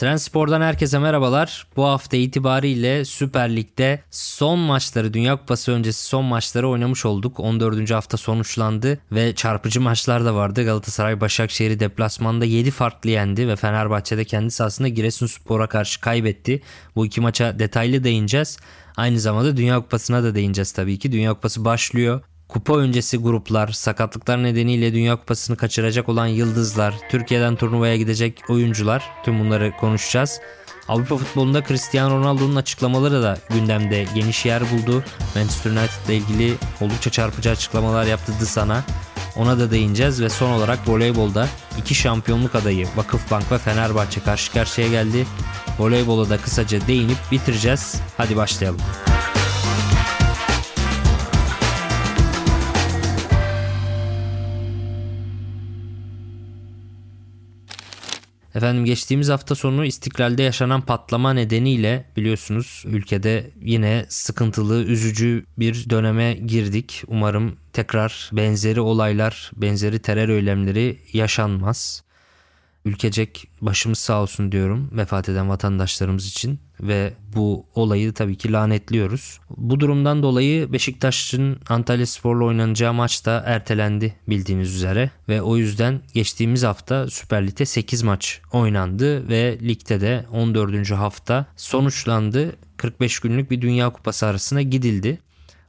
Transpor'dan 0.00 0.60
herkese 0.60 0.98
merhabalar. 0.98 1.66
Bu 1.76 1.84
hafta 1.84 2.16
itibariyle 2.16 3.04
Süper 3.04 3.56
Lig'de 3.56 4.02
son 4.10 4.58
maçları, 4.58 5.14
Dünya 5.14 5.36
Kupası 5.36 5.72
öncesi 5.72 6.04
son 6.04 6.24
maçları 6.24 6.68
oynamış 6.68 7.06
olduk. 7.06 7.40
14. 7.40 7.90
hafta 7.90 8.16
sonuçlandı 8.16 8.98
ve 9.12 9.34
çarpıcı 9.34 9.80
maçlar 9.80 10.24
da 10.24 10.34
vardı. 10.34 10.64
Galatasaray 10.64 11.20
Başakşehir'i 11.20 11.80
deplasmanda 11.80 12.44
7 12.44 12.70
farklı 12.70 13.10
yendi 13.10 13.48
ve 13.48 13.56
Fenerbahçe'de 13.56 14.24
kendi 14.24 14.50
sahasında 14.50 14.88
Giresunspor'a 14.88 15.66
karşı 15.66 16.00
kaybetti. 16.00 16.62
Bu 16.96 17.06
iki 17.06 17.20
maça 17.20 17.58
detaylı 17.58 18.04
değineceğiz. 18.04 18.58
Aynı 18.96 19.20
zamanda 19.20 19.56
Dünya 19.56 19.80
Kupası'na 19.80 20.22
da 20.22 20.34
değineceğiz 20.34 20.72
tabii 20.72 20.98
ki. 20.98 21.12
Dünya 21.12 21.34
Kupası 21.34 21.64
başlıyor 21.64 22.20
kupa 22.52 22.76
öncesi 22.76 23.18
gruplar, 23.18 23.68
sakatlıklar 23.68 24.42
nedeniyle 24.42 24.94
Dünya 24.94 25.16
Kupası'nı 25.16 25.56
kaçıracak 25.56 26.08
olan 26.08 26.26
yıldızlar, 26.26 26.94
Türkiye'den 27.10 27.56
turnuvaya 27.56 27.96
gidecek 27.96 28.42
oyuncular 28.48 29.10
tüm 29.24 29.40
bunları 29.40 29.72
konuşacağız. 29.80 30.40
Avrupa 30.88 31.16
futbolunda 31.16 31.64
Cristiano 31.64 32.18
Ronaldo'nun 32.18 32.56
açıklamaları 32.56 33.22
da 33.22 33.38
gündemde 33.50 34.06
geniş 34.14 34.46
yer 34.46 34.62
buldu. 34.70 35.04
Manchester 35.34 35.70
United 35.70 36.08
ile 36.08 36.16
ilgili 36.16 36.54
oldukça 36.80 37.10
çarpıcı 37.10 37.50
açıklamalar 37.50 38.04
yaptı 38.04 38.46
sana. 38.46 38.84
Ona 39.36 39.58
da 39.58 39.70
değineceğiz 39.70 40.22
ve 40.22 40.28
son 40.28 40.50
olarak 40.50 40.88
voleybolda 40.88 41.48
iki 41.78 41.94
şampiyonluk 41.94 42.54
adayı 42.54 42.86
Vakıfbank 42.96 43.52
ve 43.52 43.58
Fenerbahçe 43.58 44.20
karşı 44.20 44.52
karşıya 44.52 44.88
geldi. 44.88 45.26
Voleybola 45.78 46.30
da 46.30 46.38
kısaca 46.38 46.86
değinip 46.86 47.18
bitireceğiz. 47.32 48.00
Hadi 48.16 48.36
başlayalım. 48.36 48.80
Efendim 58.54 58.84
geçtiğimiz 58.84 59.28
hafta 59.28 59.54
sonu 59.54 59.84
istiklalde 59.84 60.42
yaşanan 60.42 60.80
patlama 60.80 61.32
nedeniyle 61.32 62.04
biliyorsunuz 62.16 62.84
ülkede 62.86 63.50
yine 63.62 64.06
sıkıntılı, 64.08 64.84
üzücü 64.84 65.44
bir 65.58 65.90
döneme 65.90 66.34
girdik. 66.34 67.02
Umarım 67.06 67.56
tekrar 67.72 68.30
benzeri 68.32 68.80
olaylar, 68.80 69.50
benzeri 69.56 69.98
terör 69.98 70.28
eylemleri 70.28 70.98
yaşanmaz. 71.12 72.02
Ülkecek 72.84 73.48
başımız 73.60 73.98
sağ 73.98 74.22
olsun 74.22 74.52
diyorum 74.52 74.90
vefat 74.92 75.28
eden 75.28 75.48
vatandaşlarımız 75.48 76.26
için 76.26 76.60
ve 76.80 77.12
bu 77.36 77.66
olayı 77.74 78.12
tabii 78.12 78.36
ki 78.36 78.52
lanetliyoruz. 78.52 79.40
Bu 79.56 79.80
durumdan 79.80 80.22
dolayı 80.22 80.72
Beşiktaş'ın 80.72 81.60
Antalya 81.68 82.06
Spor'la 82.06 82.44
oynanacağı 82.44 82.94
maç 82.94 83.26
da 83.26 83.42
ertelendi 83.46 84.14
bildiğiniz 84.28 84.74
üzere 84.74 85.10
ve 85.28 85.42
o 85.42 85.56
yüzden 85.56 86.00
geçtiğimiz 86.14 86.62
hafta 86.62 87.10
Süper 87.10 87.46
Lig'de 87.46 87.66
8 87.66 88.02
maç 88.02 88.40
oynandı 88.52 89.28
ve 89.28 89.58
ligde 89.62 90.00
de 90.00 90.24
14. 90.32 90.90
hafta 90.90 91.46
sonuçlandı. 91.56 92.56
45 92.76 93.20
günlük 93.20 93.50
bir 93.50 93.60
Dünya 93.60 93.90
Kupası 93.90 94.26
arasına 94.26 94.62
gidildi. 94.62 95.18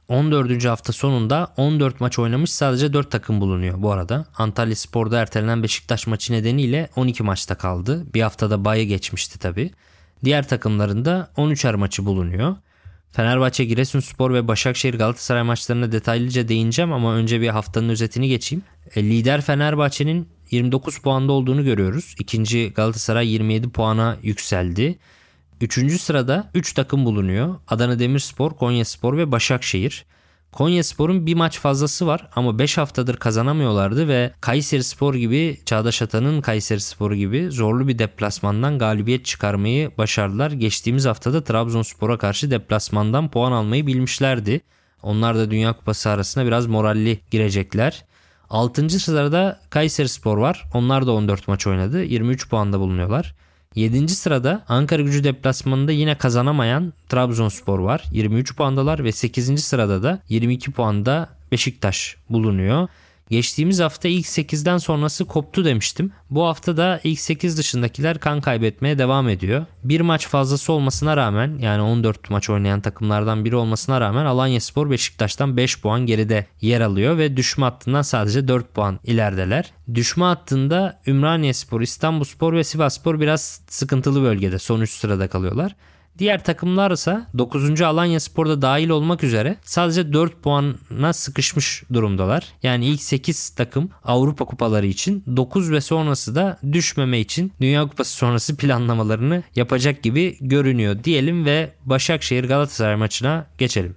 14. 0.08 0.64
hafta 0.64 0.92
sonunda 0.92 1.52
14 1.56 2.00
maç 2.00 2.18
oynamış 2.18 2.50
sadece 2.50 2.92
4 2.92 3.10
takım 3.10 3.40
bulunuyor 3.40 3.82
bu 3.82 3.92
arada. 3.92 4.26
Antalya 4.38 4.76
Spor'da 4.76 5.18
ertelenen 5.18 5.62
Beşiktaş 5.62 6.06
maçı 6.06 6.32
nedeniyle 6.32 6.88
12 6.96 7.22
maçta 7.22 7.54
kaldı. 7.54 8.06
Bir 8.14 8.22
haftada 8.22 8.64
bayı 8.64 8.86
geçmişti 8.86 9.38
tabi. 9.38 9.70
Diğer 10.24 10.48
takımlarında 10.48 11.30
13'er 11.36 11.76
maçı 11.76 12.06
bulunuyor. 12.06 12.56
Fenerbahçe, 13.12 13.64
Giresunspor 13.64 14.34
ve 14.34 14.48
Başakşehir 14.48 14.94
Galatasaray 14.94 15.42
maçlarına 15.42 15.92
detaylıca 15.92 16.48
değineceğim 16.48 16.92
ama 16.92 17.14
önce 17.14 17.40
bir 17.40 17.48
haftanın 17.48 17.88
özetini 17.88 18.28
geçeyim. 18.28 18.64
E, 18.94 19.02
lider 19.02 19.40
Fenerbahçe'nin 19.40 20.28
29 20.50 20.98
puanda 20.98 21.32
olduğunu 21.32 21.64
görüyoruz. 21.64 22.14
İkinci 22.18 22.72
Galatasaray 22.74 23.32
27 23.32 23.70
puana 23.70 24.16
yükseldi. 24.22 24.98
Üçüncü 25.62 25.98
sırada 25.98 26.50
3 26.54 26.72
takım 26.72 27.04
bulunuyor. 27.04 27.54
Adana 27.68 27.98
Demirspor, 27.98 28.50
Konyaspor 28.50 29.16
ve 29.16 29.32
Başakşehir. 29.32 30.04
Konyaspor'un 30.52 31.26
bir 31.26 31.34
maç 31.34 31.58
fazlası 31.58 32.06
var 32.06 32.28
ama 32.36 32.58
5 32.58 32.78
haftadır 32.78 33.16
kazanamıyorlardı 33.16 34.08
ve 34.08 34.32
Kayseri 34.40 34.84
Spor 34.84 35.14
gibi 35.14 35.60
Çağdaş 35.66 36.02
Atan'ın 36.02 36.40
Kayseri 36.40 36.80
Sporu 36.80 37.14
gibi 37.14 37.50
zorlu 37.50 37.88
bir 37.88 37.98
deplasmandan 37.98 38.78
galibiyet 38.78 39.24
çıkarmayı 39.24 39.90
başardılar. 39.98 40.50
Geçtiğimiz 40.50 41.06
haftada 41.06 41.44
Trabzonspor'a 41.44 42.18
karşı 42.18 42.50
deplasmandan 42.50 43.30
puan 43.30 43.52
almayı 43.52 43.86
bilmişlerdi. 43.86 44.60
Onlar 45.02 45.36
da 45.36 45.50
Dünya 45.50 45.72
Kupası 45.72 46.10
arasında 46.10 46.46
biraz 46.46 46.66
moralli 46.66 47.20
girecekler. 47.30 48.04
6. 48.50 48.90
sırada 48.90 49.60
Kayseri 49.70 50.08
Spor 50.08 50.38
var. 50.38 50.64
Onlar 50.74 51.06
da 51.06 51.12
14 51.12 51.48
maç 51.48 51.66
oynadı. 51.66 52.02
23 52.02 52.48
puanda 52.48 52.80
bulunuyorlar. 52.80 53.34
7. 53.74 54.08
sırada 54.08 54.64
Ankara 54.68 55.02
gücü 55.02 55.24
deplasmanında 55.24 55.92
yine 55.92 56.14
kazanamayan 56.14 56.92
Trabzonspor 57.08 57.78
var. 57.78 58.04
23 58.12 58.56
puandalar 58.56 59.04
ve 59.04 59.12
8. 59.12 59.64
sırada 59.64 60.02
da 60.02 60.18
22 60.28 60.70
puanda 60.70 61.28
Beşiktaş 61.52 62.16
bulunuyor. 62.30 62.88
Geçtiğimiz 63.30 63.80
hafta 63.80 64.08
ilk 64.08 64.26
8'den 64.26 64.78
sonrası 64.78 65.24
koptu 65.24 65.64
demiştim. 65.64 66.12
Bu 66.30 66.46
hafta 66.46 66.76
da 66.76 67.00
ilk 67.04 67.20
8 67.20 67.58
dışındakiler 67.58 68.18
kan 68.18 68.40
kaybetmeye 68.40 68.98
devam 68.98 69.28
ediyor. 69.28 69.66
Bir 69.84 70.00
maç 70.00 70.28
fazlası 70.28 70.72
olmasına 70.72 71.16
rağmen 71.16 71.58
yani 71.58 71.82
14 71.82 72.30
maç 72.30 72.50
oynayan 72.50 72.80
takımlardan 72.80 73.44
biri 73.44 73.56
olmasına 73.56 74.00
rağmen 74.00 74.24
Alanya 74.24 74.60
Spor 74.60 74.90
Beşiktaş'tan 74.90 75.56
5 75.56 75.80
puan 75.80 76.06
geride 76.06 76.46
yer 76.60 76.80
alıyor 76.80 77.18
ve 77.18 77.36
düşme 77.36 77.64
hattından 77.64 78.02
sadece 78.02 78.48
4 78.48 78.74
puan 78.74 79.00
ilerideler. 79.04 79.72
Düşme 79.94 80.24
hattında 80.24 81.00
Ümraniye 81.06 81.52
Spor, 81.52 81.80
İstanbul 81.80 82.24
Spor 82.24 82.52
ve 82.52 82.64
Sivas 82.64 82.98
Spor 82.98 83.20
biraz 83.20 83.60
sıkıntılı 83.68 84.22
bölgede 84.22 84.58
son 84.58 84.80
3 84.80 84.90
sırada 84.90 85.28
kalıyorlar. 85.28 85.76
Diğer 86.18 86.44
takımlar 86.44 86.90
ise 86.90 87.20
9. 87.38 87.80
Alanya 87.80 88.20
Spor'da 88.20 88.62
dahil 88.62 88.88
olmak 88.88 89.24
üzere 89.24 89.56
sadece 89.64 90.12
4 90.12 90.42
puana 90.42 91.12
sıkışmış 91.12 91.82
durumdalar. 91.92 92.48
Yani 92.62 92.86
ilk 92.86 93.02
8 93.02 93.50
takım 93.50 93.90
Avrupa 94.04 94.44
kupaları 94.44 94.86
için 94.86 95.24
9 95.36 95.70
ve 95.70 95.80
sonrası 95.80 96.34
da 96.34 96.58
düşmeme 96.72 97.20
için 97.20 97.52
Dünya 97.60 97.88
Kupası 97.88 98.12
sonrası 98.16 98.56
planlamalarını 98.56 99.42
yapacak 99.56 100.02
gibi 100.02 100.36
görünüyor 100.40 101.04
diyelim 101.04 101.44
ve 101.44 101.72
Başakşehir 101.84 102.44
Galatasaray 102.44 102.96
maçına 102.96 103.46
geçelim. 103.58 103.96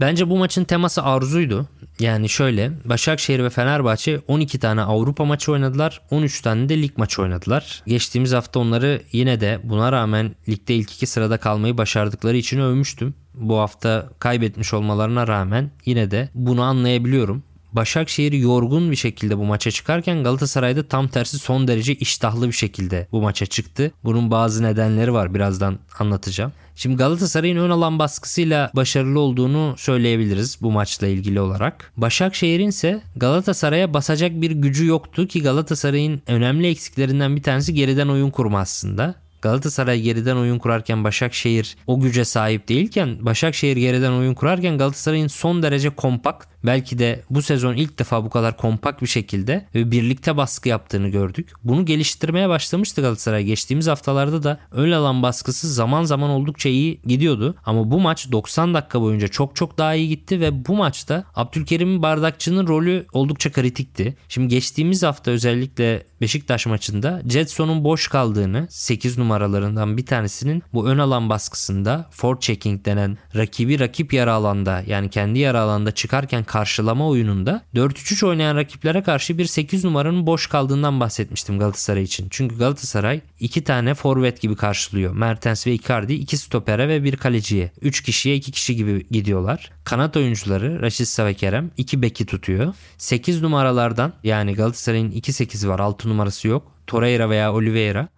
Bence 0.00 0.30
bu 0.30 0.38
maçın 0.38 0.64
teması 0.64 1.02
arzuydu. 1.02 1.68
Yani 1.98 2.28
şöyle 2.28 2.72
Başakşehir 2.84 3.44
ve 3.44 3.50
Fenerbahçe 3.50 4.20
12 4.28 4.58
tane 4.58 4.82
Avrupa 4.82 5.24
maçı 5.24 5.52
oynadılar. 5.52 6.00
13 6.10 6.40
tane 6.40 6.68
de 6.68 6.82
lig 6.82 6.98
maçı 6.98 7.22
oynadılar. 7.22 7.82
Geçtiğimiz 7.86 8.32
hafta 8.32 8.60
onları 8.60 9.02
yine 9.12 9.40
de 9.40 9.60
buna 9.64 9.92
rağmen 9.92 10.34
ligde 10.48 10.74
ilk 10.74 10.92
iki 10.92 11.06
sırada 11.06 11.36
kalmayı 11.36 11.78
başardıkları 11.78 12.36
için 12.36 12.60
övmüştüm. 12.60 13.14
Bu 13.34 13.58
hafta 13.58 14.08
kaybetmiş 14.18 14.74
olmalarına 14.74 15.28
rağmen 15.28 15.70
yine 15.84 16.10
de 16.10 16.28
bunu 16.34 16.62
anlayabiliyorum. 16.62 17.42
Başakşehir 17.72 18.32
yorgun 18.32 18.90
bir 18.90 18.96
şekilde 18.96 19.38
bu 19.38 19.44
maça 19.44 19.70
çıkarken 19.70 20.24
Galatasaray'da 20.24 20.88
tam 20.88 21.08
tersi 21.08 21.38
son 21.38 21.68
derece 21.68 21.94
iştahlı 21.94 22.46
bir 22.46 22.52
şekilde 22.52 23.08
bu 23.12 23.22
maça 23.22 23.46
çıktı. 23.46 23.92
Bunun 24.04 24.30
bazı 24.30 24.62
nedenleri 24.62 25.12
var 25.12 25.34
birazdan 25.34 25.78
anlatacağım. 25.98 26.52
Şimdi 26.80 26.96
Galatasaray'ın 26.96 27.56
ön 27.56 27.70
alan 27.70 27.98
baskısıyla 27.98 28.70
başarılı 28.76 29.20
olduğunu 29.20 29.74
söyleyebiliriz 29.78 30.58
bu 30.62 30.70
maçla 30.70 31.06
ilgili 31.06 31.40
olarak. 31.40 31.92
Başakşehir'in 31.96 32.68
ise 32.68 33.02
Galatasaray'a 33.16 33.94
basacak 33.94 34.40
bir 34.40 34.50
gücü 34.50 34.86
yoktu 34.86 35.26
ki 35.26 35.42
Galatasaray'ın 35.42 36.22
önemli 36.26 36.68
eksiklerinden 36.68 37.36
bir 37.36 37.42
tanesi 37.42 37.74
geriden 37.74 38.08
oyun 38.08 38.30
kurma 38.30 38.60
aslında. 38.60 39.14
Galatasaray 39.42 40.00
geriden 40.00 40.36
oyun 40.36 40.58
kurarken 40.58 41.04
Başakşehir 41.04 41.76
o 41.86 42.00
güce 42.00 42.24
sahip 42.24 42.68
değilken 42.68 43.26
Başakşehir 43.26 43.76
geriden 43.76 44.12
oyun 44.12 44.34
kurarken 44.34 44.78
Galatasaray'ın 44.78 45.26
son 45.26 45.62
derece 45.62 45.90
kompakt 45.90 46.50
belki 46.64 46.98
de 46.98 47.22
bu 47.30 47.42
sezon 47.42 47.74
ilk 47.74 47.98
defa 47.98 48.24
bu 48.24 48.30
kadar 48.30 48.56
kompakt 48.56 49.02
bir 49.02 49.06
şekilde 49.06 49.66
ve 49.74 49.90
birlikte 49.90 50.36
baskı 50.36 50.68
yaptığını 50.68 51.08
gördük. 51.08 51.52
Bunu 51.64 51.84
geliştirmeye 51.84 52.48
başlamıştı 52.48 53.00
Galatasaray. 53.00 53.44
Geçtiğimiz 53.44 53.86
haftalarda 53.86 54.42
da 54.42 54.58
ön 54.70 54.92
alan 54.92 55.22
baskısı 55.22 55.72
zaman 55.72 56.04
zaman 56.04 56.30
oldukça 56.30 56.68
iyi 56.68 57.00
gidiyordu. 57.06 57.54
Ama 57.64 57.90
bu 57.90 58.00
maç 58.00 58.32
90 58.32 58.74
dakika 58.74 59.00
boyunca 59.00 59.28
çok 59.28 59.56
çok 59.56 59.78
daha 59.78 59.94
iyi 59.94 60.08
gitti 60.08 60.40
ve 60.40 60.66
bu 60.66 60.76
maçta 60.76 61.24
Abdülkerim 61.34 62.02
Bardakçı'nın 62.02 62.66
rolü 62.66 63.06
oldukça 63.12 63.52
kritikti. 63.52 64.16
Şimdi 64.28 64.48
geçtiğimiz 64.48 65.02
hafta 65.02 65.30
özellikle 65.30 66.06
Beşiktaş 66.20 66.66
maçında 66.66 67.22
Jetson'un 67.28 67.84
boş 67.84 68.08
kaldığını 68.08 68.66
8 68.70 69.18
numaralarından 69.30 69.96
bir 69.96 70.06
tanesinin 70.06 70.62
bu 70.74 70.88
ön 70.88 70.98
alan 70.98 71.28
baskısında 71.28 72.08
forechecking 72.10 72.84
denen 72.84 73.18
rakibi 73.36 73.80
rakip 73.80 74.12
yarı 74.12 74.32
alanda 74.32 74.82
yani 74.86 75.10
kendi 75.10 75.38
yarı 75.38 75.60
alanda 75.60 75.92
çıkarken 75.92 76.44
karşılama 76.44 77.08
oyununda 77.08 77.62
4-3-3 77.74 78.26
oynayan 78.26 78.56
rakiplere 78.56 79.02
karşı 79.02 79.38
bir 79.38 79.44
8 79.44 79.84
numaranın 79.84 80.26
boş 80.26 80.46
kaldığından 80.46 81.00
bahsetmiştim 81.00 81.58
Galatasaray 81.58 82.02
için. 82.02 82.26
Çünkü 82.30 82.58
Galatasaray 82.58 83.20
iki 83.40 83.64
tane 83.64 83.94
forvet 83.94 84.40
gibi 84.40 84.56
karşılıyor. 84.56 85.14
Mertens 85.14 85.66
ve 85.66 85.72
Icardi 85.72 86.12
iki 86.12 86.36
stopere 86.36 86.88
ve 86.88 87.04
bir 87.04 87.16
kaleciye. 87.16 87.70
3 87.80 88.02
kişiye 88.02 88.36
2 88.36 88.52
kişi 88.52 88.76
gibi 88.76 89.06
gidiyorlar. 89.10 89.70
Kanat 89.84 90.16
oyuncuları 90.16 90.82
Raşit 90.82 91.18
ve 91.18 91.34
Kerem 91.34 91.70
2 91.76 92.02
beki 92.02 92.26
tutuyor. 92.26 92.74
8 92.98 93.42
numaralardan 93.42 94.12
yani 94.24 94.54
Galatasaray'ın 94.54 95.10
2-8 95.10 95.68
var 95.68 95.78
6 95.78 96.08
numarası 96.08 96.48
yok. 96.48 96.72
Torreira 96.86 97.30
veya 97.30 97.52
Oliveira. 97.52 98.08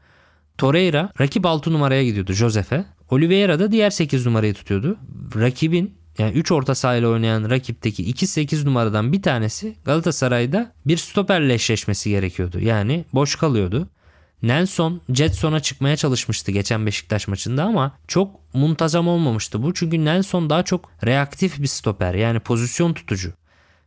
Torreira 0.59 1.11
rakip 1.21 1.47
6 1.47 1.73
numaraya 1.73 2.05
gidiyordu 2.05 2.33
Josef'e. 2.33 2.85
Oliveira 3.11 3.59
da 3.59 3.73
diğer 3.73 3.91
8 3.91 4.27
numarayı 4.27 4.55
tutuyordu. 4.55 4.97
Rakibin 5.37 5.95
yani 6.19 6.33
3 6.33 6.53
orta 6.53 6.75
sahayla 6.75 7.09
oynayan 7.09 7.51
rakipteki 7.51 8.13
2-8 8.13 8.65
numaradan 8.65 9.13
bir 9.13 9.23
tanesi 9.23 9.77
Galatasaray'da 9.85 10.73
bir 10.87 10.97
stoperle 10.97 11.55
eşleşmesi 11.55 12.11
gerekiyordu. 12.11 12.61
Yani 12.61 13.05
boş 13.15 13.37
kalıyordu. 13.37 13.89
Nelson 14.43 15.01
Jetson'a 15.13 15.61
çıkmaya 15.61 15.97
çalışmıştı 15.97 16.53
geçen 16.53 16.87
Beşiktaş 16.87 17.29
maçında 17.29 17.65
ama 17.65 17.99
çok 18.09 18.55
muntazam 18.55 19.09
olmamıştı 19.09 19.63
bu. 19.63 19.75
Çünkü 19.75 20.05
Nelson 20.05 20.51
daha 20.51 20.63
çok 20.63 20.91
reaktif 21.07 21.59
bir 21.59 21.67
stoper 21.67 22.15
yani 22.15 22.41
pozisyon 22.41 22.95
tutucu. 22.95 23.33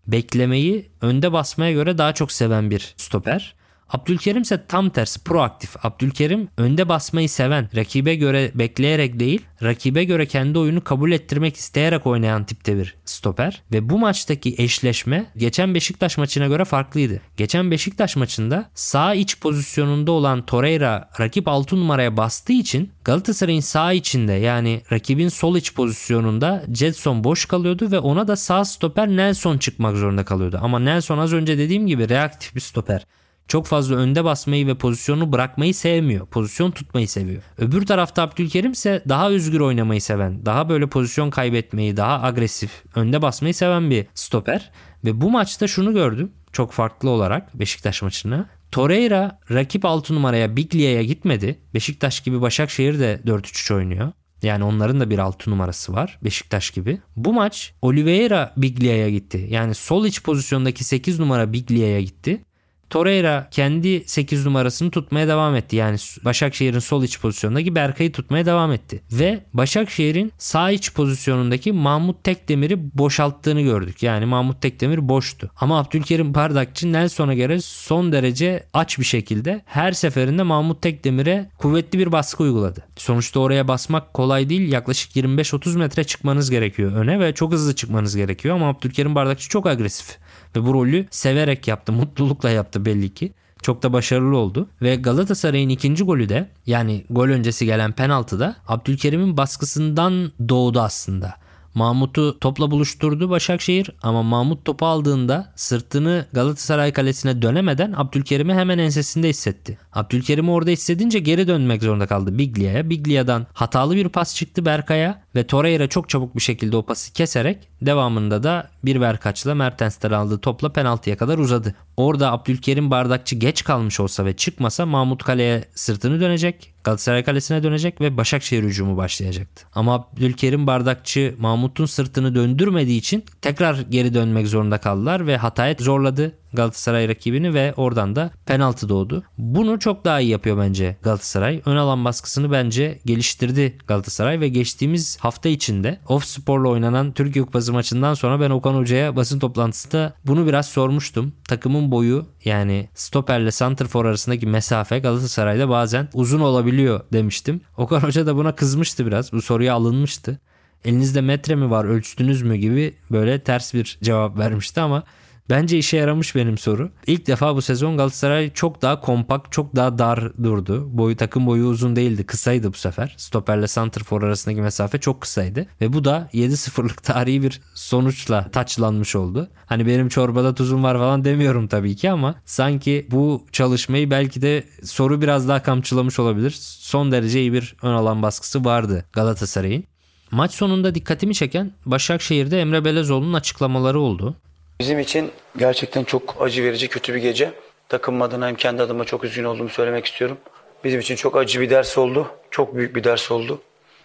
Beklemeyi 0.07 0.89
önde 1.01 1.33
basmaya 1.33 1.71
göre 1.71 1.97
daha 1.97 2.13
çok 2.13 2.31
seven 2.31 2.71
bir 2.71 2.93
stoper. 2.97 3.55
Abdülkerim 3.89 4.41
ise 4.41 4.65
tam 4.67 4.89
tersi 4.89 5.23
proaktif. 5.23 5.85
Abdülkerim 5.85 6.47
önde 6.57 6.89
basmayı 6.89 7.29
seven, 7.29 7.69
rakibe 7.75 8.15
göre 8.15 8.51
bekleyerek 8.55 9.19
değil, 9.19 9.41
rakibe 9.63 10.03
göre 10.03 10.25
kendi 10.25 10.59
oyunu 10.59 10.83
kabul 10.83 11.11
ettirmek 11.11 11.55
isteyerek 11.55 12.07
oynayan 12.07 12.45
tipte 12.45 12.77
bir 12.77 12.95
stoper. 13.05 13.61
Ve 13.71 13.89
bu 13.89 13.99
maçtaki 13.99 14.55
eşleşme 14.57 15.25
geçen 15.37 15.75
Beşiktaş 15.75 16.17
maçına 16.17 16.47
göre 16.47 16.65
farklıydı. 16.65 17.21
Geçen 17.37 17.71
Beşiktaş 17.71 18.15
maçında 18.15 18.69
sağ 18.75 19.13
iç 19.13 19.39
pozisyonunda 19.39 20.11
olan 20.11 20.45
Torreira 20.45 21.09
rakip 21.19 21.47
6 21.47 21.75
numaraya 21.75 22.17
bastığı 22.17 22.53
için 22.53 22.91
Galatasaray'ın 23.03 23.59
sağ 23.59 23.93
içinde 23.93 24.33
yani 24.33 24.81
rakibin 24.91 25.29
sol 25.29 25.55
iç 25.55 25.73
pozisyonunda 25.73 26.63
Jetson 26.73 27.23
boş 27.23 27.45
kalıyordu 27.45 27.91
ve 27.91 27.99
ona 27.99 28.27
da 28.27 28.35
sağ 28.35 28.65
stoper 28.65 29.07
Nelson 29.07 29.57
çıkmak 29.57 29.95
zorunda 29.95 30.25
kalıyordu. 30.25 30.59
Ama 30.61 30.79
Nelson 30.79 31.17
az 31.17 31.33
önce 31.33 31.57
dediğim 31.57 31.87
gibi 31.87 32.09
reaktif 32.09 32.55
bir 32.55 32.59
stoper 32.59 33.05
çok 33.47 33.65
fazla 33.65 33.95
önde 33.95 34.23
basmayı 34.23 34.67
ve 34.67 34.75
pozisyonu 34.75 35.31
bırakmayı 35.31 35.73
sevmiyor. 35.73 36.25
Pozisyon 36.25 36.71
tutmayı 36.71 37.07
seviyor. 37.07 37.41
Öbür 37.57 37.85
tarafta 37.85 38.21
Abdülkerim 38.21 38.71
ise 38.71 39.03
daha 39.09 39.29
özgür 39.29 39.59
oynamayı 39.59 40.01
seven, 40.01 40.45
daha 40.45 40.69
böyle 40.69 40.87
pozisyon 40.87 41.29
kaybetmeyi, 41.29 41.97
daha 41.97 42.23
agresif, 42.23 42.83
önde 42.95 43.21
basmayı 43.21 43.53
seven 43.53 43.89
bir 43.89 44.07
stoper. 44.13 44.71
Ve 45.05 45.21
bu 45.21 45.31
maçta 45.31 45.67
şunu 45.67 45.93
gördüm 45.93 46.31
çok 46.51 46.71
farklı 46.71 47.09
olarak 47.09 47.59
Beşiktaş 47.59 48.01
maçını. 48.01 48.45
Torreira 48.71 49.39
rakip 49.51 49.85
6 49.85 50.15
numaraya 50.15 50.55
Biglia'ya 50.55 51.03
gitmedi. 51.03 51.59
Beşiktaş 51.73 52.19
gibi 52.19 52.41
Başakşehir 52.41 52.99
de 52.99 53.21
4-3-3 53.25 53.73
oynuyor. 53.73 54.11
Yani 54.43 54.63
onların 54.63 54.99
da 54.99 55.09
bir 55.09 55.19
6 55.19 55.51
numarası 55.51 55.93
var 55.93 56.19
Beşiktaş 56.23 56.69
gibi. 56.69 57.01
Bu 57.15 57.33
maç 57.33 57.73
Oliveira 57.81 58.53
Biglia'ya 58.57 59.09
gitti. 59.09 59.47
Yani 59.49 59.75
sol 59.75 60.05
iç 60.05 60.23
pozisyondaki 60.23 60.83
8 60.83 61.19
numara 61.19 61.53
Biglia'ya 61.53 62.01
gitti. 62.01 62.41
Torreira 62.89 63.47
kendi 63.51 64.03
8 64.05 64.45
numarasını 64.45 64.91
tutmaya 64.91 65.27
devam 65.27 65.55
etti. 65.55 65.75
Yani 65.75 65.97
Başakşehir'in 66.25 66.79
sol 66.79 67.03
iç 67.03 67.19
pozisyonundaki 67.19 67.75
Berkay'ı 67.75 68.11
tutmaya 68.11 68.45
devam 68.45 68.71
etti. 68.71 69.01
Ve 69.11 69.43
Başakşehir'in 69.53 70.31
sağ 70.37 70.71
iç 70.71 70.93
pozisyonundaki 70.93 71.71
Mahmut 71.71 72.23
Tekdemir'i 72.23 72.97
boşalttığını 72.97 73.61
gördük. 73.61 74.03
Yani 74.03 74.25
Mahmut 74.25 74.61
Tekdemir 74.61 75.09
boştu. 75.09 75.51
Ama 75.59 75.79
Abdülkerim 75.79 76.33
Bardakçı 76.33 76.93
Nelson'a 76.93 77.33
göre 77.33 77.61
son 77.61 78.11
derece 78.11 78.63
aç 78.73 78.99
bir 78.99 79.03
şekilde 79.03 79.61
her 79.65 79.91
seferinde 79.91 80.43
Mahmut 80.43 80.81
Tekdemir'e 80.81 81.49
kuvvetli 81.57 81.99
bir 81.99 82.11
baskı 82.11 82.43
uyguladı. 82.43 82.87
Sonuçta 82.97 83.39
oraya 83.39 83.67
basmak 83.67 84.13
kolay 84.13 84.49
değil. 84.49 84.71
Yaklaşık 84.71 85.15
25-30 85.15 85.77
metre 85.77 86.03
çıkmanız 86.03 86.49
gerekiyor 86.49 86.91
öne 86.91 87.19
ve 87.19 87.33
çok 87.33 87.53
hızlı 87.53 87.75
çıkmanız 87.75 88.15
gerekiyor 88.15 88.55
ama 88.55 88.69
Abdülkerim 88.69 89.15
Bardakçı 89.15 89.49
çok 89.49 89.67
agresif. 89.67 90.17
Ve 90.55 90.65
bu 90.65 90.73
rolü 90.73 91.05
severek 91.11 91.67
yaptı, 91.67 91.91
mutlulukla 91.91 92.49
yaptı 92.49 92.85
belli 92.85 93.13
ki. 93.13 93.33
Çok 93.61 93.83
da 93.83 93.93
başarılı 93.93 94.37
oldu. 94.37 94.69
Ve 94.81 94.95
Galatasaray'ın 94.95 95.69
ikinci 95.69 96.03
golü 96.03 96.29
de 96.29 96.49
yani 96.65 97.05
gol 97.09 97.27
öncesi 97.27 97.65
gelen 97.65 97.91
penaltıda 97.91 98.55
Abdülkerim'in 98.67 99.37
baskısından 99.37 100.31
doğdu 100.49 100.79
aslında. 100.79 101.35
Mahmut'u 101.75 102.39
topla 102.39 102.71
buluşturdu 102.71 103.29
Başakşehir 103.29 103.91
ama 104.03 104.23
Mahmut 104.23 104.65
topu 104.65 104.85
aldığında 104.85 105.53
sırtını 105.55 106.25
Galatasaray 106.33 106.93
kalesine 106.93 107.41
dönemeden 107.41 107.93
Abdülkerim'i 107.97 108.53
hemen 108.53 108.77
ensesinde 108.77 109.29
hissetti. 109.29 109.77
Abdülkerim'i 109.93 110.51
orada 110.51 110.69
hissedince 110.69 111.19
geri 111.19 111.47
dönmek 111.47 111.83
zorunda 111.83 112.07
kaldı 112.07 112.37
Biglia'ya. 112.37 112.89
Biglia'dan 112.89 113.47
hatalı 113.53 113.95
bir 113.95 114.09
pas 114.09 114.35
çıktı 114.35 114.65
Berkay'a 114.65 115.21
ve 115.35 115.47
Torreira 115.47 115.87
çok 115.87 116.09
çabuk 116.09 116.35
bir 116.35 116.41
şekilde 116.41 116.77
o 116.77 116.85
pası 116.85 117.13
keserek 117.13 117.67
devamında 117.81 118.43
da 118.43 118.69
bir 118.85 119.01
Berkaç'la 119.01 119.55
Mertens'ten 119.55 120.11
aldığı 120.11 120.37
topla 120.37 120.73
penaltıya 120.73 121.17
kadar 121.17 121.37
uzadı. 121.37 121.75
Orada 121.97 122.31
Abdülkerim 122.31 122.91
Bardakçı 122.91 123.35
geç 123.35 123.63
kalmış 123.63 123.99
olsa 123.99 124.25
ve 124.25 124.35
çıkmasa 124.35 124.85
Mahmut 124.85 125.23
Kale'ye 125.23 125.65
sırtını 125.75 126.21
dönecek. 126.21 126.73
Galatasaray 126.83 127.23
Kalesi'ne 127.23 127.63
dönecek 127.63 128.01
ve 128.01 128.17
Başakşehir 128.17 128.63
hücumu 128.63 128.97
başlayacaktı. 128.97 129.65
Ama 129.75 129.93
Abdülkerim 129.93 130.67
Bardakçı 130.67 131.35
Mahmut'un 131.39 131.85
sırtını 131.85 132.35
döndürmediği 132.35 132.99
için 132.99 133.23
tekrar 133.41 133.79
geri 133.79 134.13
dönmek 134.13 134.47
zorunda 134.47 134.77
kaldılar 134.77 135.27
ve 135.27 135.37
hataya 135.37 135.75
zorladı. 135.79 136.35
Galatasaray 136.55 137.07
rakibini 137.07 137.53
ve 137.53 137.73
oradan 137.77 138.15
da 138.15 138.31
penaltı 138.45 138.89
doğdu. 138.89 139.23
Bunu 139.37 139.79
çok 139.79 140.05
daha 140.05 140.19
iyi 140.19 140.29
yapıyor 140.29 140.57
bence 140.57 140.97
Galatasaray. 141.03 141.61
Ön 141.65 141.75
alan 141.75 142.05
baskısını 142.05 142.51
bence 142.51 142.99
geliştirdi 143.05 143.77
Galatasaray 143.87 144.39
ve 144.39 144.47
geçtiğimiz 144.47 145.17
hafta 145.19 145.49
içinde 145.49 145.99
Off 146.07 146.25
Spor'la 146.25 146.69
oynanan 146.69 147.11
Türkiye 147.11 147.45
Kupası 147.45 147.73
maçından 147.73 148.13
sonra 148.13 148.39
ben 148.39 148.49
Okan 148.49 148.75
Hoca'ya 148.75 149.15
basın 149.15 149.39
toplantısında 149.39 150.13
bunu 150.25 150.47
biraz 150.47 150.67
sormuştum. 150.67 151.33
Takımın 151.47 151.91
boyu 151.91 152.25
yani 152.45 152.89
stoperle 152.95 153.51
santrfor 153.51 154.05
arasındaki 154.05 154.47
mesafe 154.47 154.99
Galatasaray'da 154.99 155.69
bazen 155.69 156.09
uzun 156.13 156.39
olabiliyor 156.39 157.01
demiştim. 157.13 157.61
Okan 157.77 157.99
Hoca 157.99 158.25
da 158.25 158.35
buna 158.35 158.55
kızmıştı 158.55 159.05
biraz. 159.05 159.33
Bu 159.33 159.41
soruya 159.41 159.73
alınmıştı. 159.73 160.39
Elinizde 160.85 161.21
metre 161.21 161.55
mi 161.55 161.69
var 161.69 161.85
ölçtünüz 161.85 162.41
mü 162.41 162.55
gibi 162.55 162.95
böyle 163.11 163.39
ters 163.39 163.73
bir 163.73 163.97
cevap 164.03 164.37
vermişti 164.37 164.81
ama 164.81 165.03
Bence 165.49 165.77
işe 165.77 165.97
yaramış 165.97 166.35
benim 166.35 166.57
soru. 166.57 166.91
İlk 167.07 167.27
defa 167.27 167.55
bu 167.55 167.61
sezon 167.61 167.97
Galatasaray 167.97 168.53
çok 168.53 168.81
daha 168.81 169.01
kompakt, 169.01 169.51
çok 169.51 169.75
daha 169.75 169.97
dar 169.97 170.37
durdu. 170.43 170.97
Boyu 170.97 171.17
takım 171.17 171.45
boyu 171.45 171.65
uzun 171.65 171.95
değildi, 171.95 172.25
kısaydı 172.25 172.73
bu 172.73 172.77
sefer. 172.77 173.15
Stoperle 173.17 173.67
santrfor 173.67 174.23
arasındaki 174.23 174.61
mesafe 174.61 174.97
çok 174.97 175.21
kısaydı 175.21 175.67
ve 175.81 175.93
bu 175.93 176.05
da 176.05 176.29
7-0'lık 176.33 177.03
tarihi 177.03 177.43
bir 177.43 177.61
sonuçla 177.73 178.51
taçlanmış 178.51 179.15
oldu. 179.15 179.49
Hani 179.65 179.87
benim 179.87 180.09
çorbada 180.09 180.55
tuzum 180.55 180.83
var 180.83 180.97
falan 180.97 181.25
demiyorum 181.25 181.67
tabii 181.67 181.95
ki 181.95 182.11
ama 182.11 182.35
sanki 182.45 183.07
bu 183.11 183.45
çalışmayı 183.51 184.11
belki 184.11 184.41
de 184.41 184.63
soru 184.83 185.21
biraz 185.21 185.47
daha 185.47 185.63
kamçılamış 185.63 186.19
olabilir. 186.19 186.57
Son 186.61 187.11
derece 187.11 187.39
iyi 187.39 187.53
bir 187.53 187.75
ön 187.81 187.93
alan 187.93 188.21
baskısı 188.21 188.65
vardı 188.65 189.05
Galatasaray'ın. 189.13 189.83
Maç 190.31 190.53
sonunda 190.53 190.95
dikkatimi 190.95 191.35
çeken 191.35 191.71
Başakşehir'de 191.85 192.61
Emre 192.61 192.85
Belezoğlu'nun 192.85 193.33
açıklamaları 193.33 193.99
oldu. 193.99 194.35
Bizim 194.79 194.99
için 194.99 195.31
gerçekten 195.57 196.03
çok 196.03 196.35
acı 196.39 196.63
verici, 196.63 196.87
kötü 196.87 197.13
bir 197.13 197.19
gece. 197.21 197.51
Takım 197.89 198.21
adına 198.21 198.47
hem 198.47 198.55
kendi 198.55 198.81
adıma 198.81 199.03
çok 199.05 199.23
üzgün 199.23 199.43
olduğumu 199.43 199.69
söylemek 199.69 200.05
istiyorum. 200.05 200.37
Bizim 200.83 200.99
için 200.99 201.15
çok 201.15 201.37
acı 201.37 201.61
bir 201.61 201.69
ders 201.69 201.97
oldu. 201.97 202.27
Çok 202.51 202.75
büyük 202.75 202.95
bir 202.95 203.03
ders 203.03 203.31
oldu. 203.31 203.61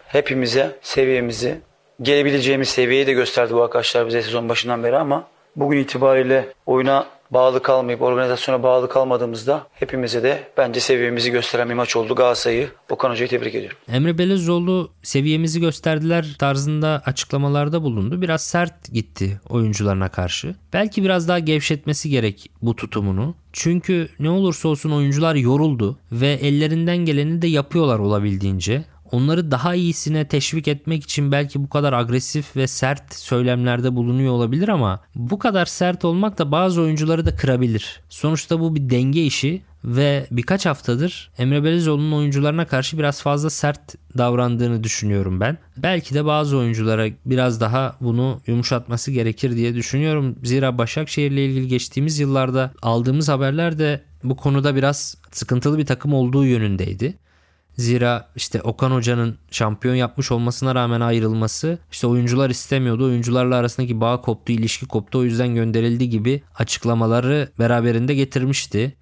Hepimize 0.07 0.79
seviyemizi, 0.81 1.57
gelebileceğimiz 2.01 2.69
seviyeyi 2.69 3.07
de 3.07 3.13
gösterdi 3.13 3.53
bu 3.53 3.61
arkadaşlar 3.61 4.07
bize 4.07 4.21
sezon 4.21 4.49
başından 4.49 4.83
beri 4.83 4.97
ama 4.97 5.27
bugün 5.55 5.77
itibariyle 5.77 6.47
oyuna 6.65 7.07
bağlı 7.31 7.61
kalmayıp 7.61 8.01
organizasyona 8.01 8.63
bağlı 8.63 8.89
kalmadığımızda 8.89 9.67
hepimize 9.73 10.23
de 10.23 10.43
bence 10.57 10.79
seviyemizi 10.79 11.31
gösteren 11.31 11.69
bir 11.69 11.73
maç 11.73 11.95
oldu. 11.95 12.15
Galatasaray'ı 12.15 12.69
Okan 12.89 13.09
Hoca'yı 13.09 13.29
tebrik 13.29 13.55
ediyorum. 13.55 13.77
Emre 13.91 14.17
Belezoğlu 14.17 14.91
seviyemizi 15.03 15.59
gösterdiler 15.59 16.35
tarzında 16.39 17.01
açıklamalarda 17.05 17.83
bulundu. 17.83 18.21
Biraz 18.21 18.43
sert 18.43 18.93
gitti 18.93 19.41
oyuncularına 19.49 20.09
karşı. 20.09 20.55
Belki 20.73 21.03
biraz 21.03 21.27
daha 21.27 21.39
gevşetmesi 21.39 22.09
gerek 22.09 22.51
bu 22.61 22.75
tutumunu. 22.75 23.35
Çünkü 23.53 24.09
ne 24.19 24.29
olursa 24.29 24.67
olsun 24.67 24.91
oyuncular 24.91 25.35
yoruldu 25.35 25.97
ve 26.11 26.27
ellerinden 26.27 26.97
geleni 26.97 27.41
de 27.41 27.47
yapıyorlar 27.47 27.99
olabildiğince 27.99 28.83
onları 29.11 29.51
daha 29.51 29.75
iyisine 29.75 30.27
teşvik 30.27 30.67
etmek 30.67 31.03
için 31.03 31.31
belki 31.31 31.63
bu 31.63 31.69
kadar 31.69 31.93
agresif 31.93 32.55
ve 32.55 32.67
sert 32.67 33.13
söylemlerde 33.15 33.95
bulunuyor 33.95 34.33
olabilir 34.33 34.67
ama 34.67 35.01
bu 35.15 35.39
kadar 35.39 35.65
sert 35.65 36.05
olmak 36.05 36.37
da 36.37 36.51
bazı 36.51 36.81
oyuncuları 36.81 37.25
da 37.25 37.35
kırabilir. 37.35 38.01
Sonuçta 38.09 38.59
bu 38.59 38.75
bir 38.75 38.89
denge 38.89 39.23
işi 39.23 39.61
ve 39.85 40.27
birkaç 40.31 40.65
haftadır 40.65 41.31
Emre 41.37 41.63
Belezoğlu'nun 41.63 42.11
oyuncularına 42.11 42.67
karşı 42.67 42.97
biraz 42.97 43.21
fazla 43.21 43.49
sert 43.49 43.95
davrandığını 44.17 44.83
düşünüyorum 44.83 45.39
ben. 45.39 45.57
Belki 45.77 46.15
de 46.15 46.25
bazı 46.25 46.57
oyunculara 46.57 47.07
biraz 47.25 47.61
daha 47.61 47.95
bunu 48.01 48.41
yumuşatması 48.47 49.11
gerekir 49.11 49.55
diye 49.55 49.75
düşünüyorum. 49.75 50.35
Zira 50.43 50.77
Başakşehir 50.77 51.31
ile 51.31 51.45
ilgili 51.45 51.67
geçtiğimiz 51.67 52.19
yıllarda 52.19 52.71
aldığımız 52.81 53.29
haberler 53.29 53.79
de 53.79 54.01
bu 54.23 54.35
konuda 54.35 54.75
biraz 54.75 55.17
sıkıntılı 55.31 55.77
bir 55.77 55.85
takım 55.85 56.13
olduğu 56.13 56.45
yönündeydi. 56.45 57.17
Zira 57.81 58.29
işte 58.35 58.61
Okan 58.61 58.91
Hoca'nın 58.91 59.37
şampiyon 59.51 59.95
yapmış 59.95 60.31
olmasına 60.31 60.75
rağmen 60.75 61.01
ayrılması 61.01 61.77
işte 61.91 62.07
oyuncular 62.07 62.49
istemiyordu. 62.49 63.05
Oyuncularla 63.05 63.55
arasındaki 63.55 64.01
bağ 64.01 64.21
koptu, 64.21 64.53
ilişki 64.53 64.85
koptu. 64.85 65.19
O 65.19 65.23
yüzden 65.23 65.55
gönderildi 65.55 66.09
gibi 66.09 66.43
açıklamaları 66.55 67.49
beraberinde 67.59 68.15
getirmişti. 68.15 68.95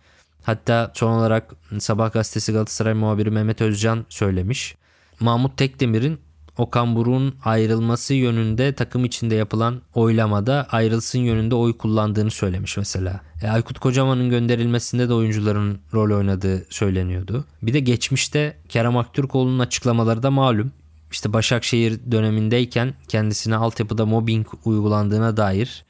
Hatta 0.44 0.92
son 0.94 1.12
olarak 1.12 1.56
Sabah 1.80 2.14
gazetesi 2.14 2.52
Galatasaray 2.52 2.94
muhabiri 2.94 3.32
Mehmet 3.32 3.62
Özcan 3.62 4.06
söylemiş. 4.10 4.76
Mahmut 5.20 5.58
Tekdemir'in 5.58 6.20
Okan 6.60 6.96
Buruk'un 6.96 7.36
ayrılması 7.46 8.14
yönünde 8.14 8.74
takım 8.74 9.06
içinde 9.06 9.36
yapılan 9.36 9.82
oylamada 9.94 10.68
ayrılsın 10.72 11.20
yönünde 11.20 11.56
oy 11.56 11.78
kullandığını 11.78 12.32
söylemiş 12.32 12.78
mesela. 12.78 13.22
E, 13.42 13.48
Aykut 13.48 13.80
Kocaman'ın 13.80 14.30
gönderilmesinde 14.30 15.10
de 15.10 15.14
oyuncuların 15.14 15.80
rol 15.94 16.18
oynadığı 16.18 16.66
söyleniyordu. 16.70 17.46
Bir 17.62 17.74
de 17.74 17.80
geçmişte 17.80 18.58
Kerem 18.70 18.98
Aktürkoğlu'nun 18.98 19.60
açıklamaları 19.60 20.24
da 20.24 20.32
malum. 20.32 20.72
İşte 21.12 21.34
Başakşehir 21.34 22.00
dönemindeyken 22.12 22.94
kendisine 23.08 23.56
altyapıda 23.56 24.06
mobbing 24.06 24.48
uygulandığına 24.66 25.38
dair 25.38 25.86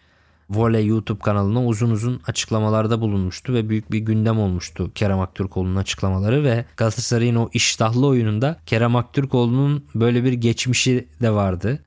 Voley 0.50 0.86
YouTube 0.86 1.20
kanalına 1.20 1.66
uzun 1.66 1.90
uzun 1.90 2.22
açıklamalarda 2.28 3.02
bulunmuştu 3.02 3.54
ve 3.54 3.70
büyük 3.70 3.92
bir 3.92 4.00
gündem 4.00 4.40
olmuştu 4.40 4.92
Kerem 4.96 5.20
Aktürkoğlu'nun 5.20 5.76
açıklamaları 5.76 6.44
ve 6.44 6.66
Galatasaray'ın 6.78 7.36
o 7.36 7.50
iştahlı 7.54 8.08
oyununda 8.08 8.60
Kerem 8.66 8.96
Aktürkoğlu'nun 8.96 9.86
böyle 9.96 10.24
bir 10.24 10.34
geçmişi 10.34 11.08
de 11.22 11.32
vardı 11.32 11.84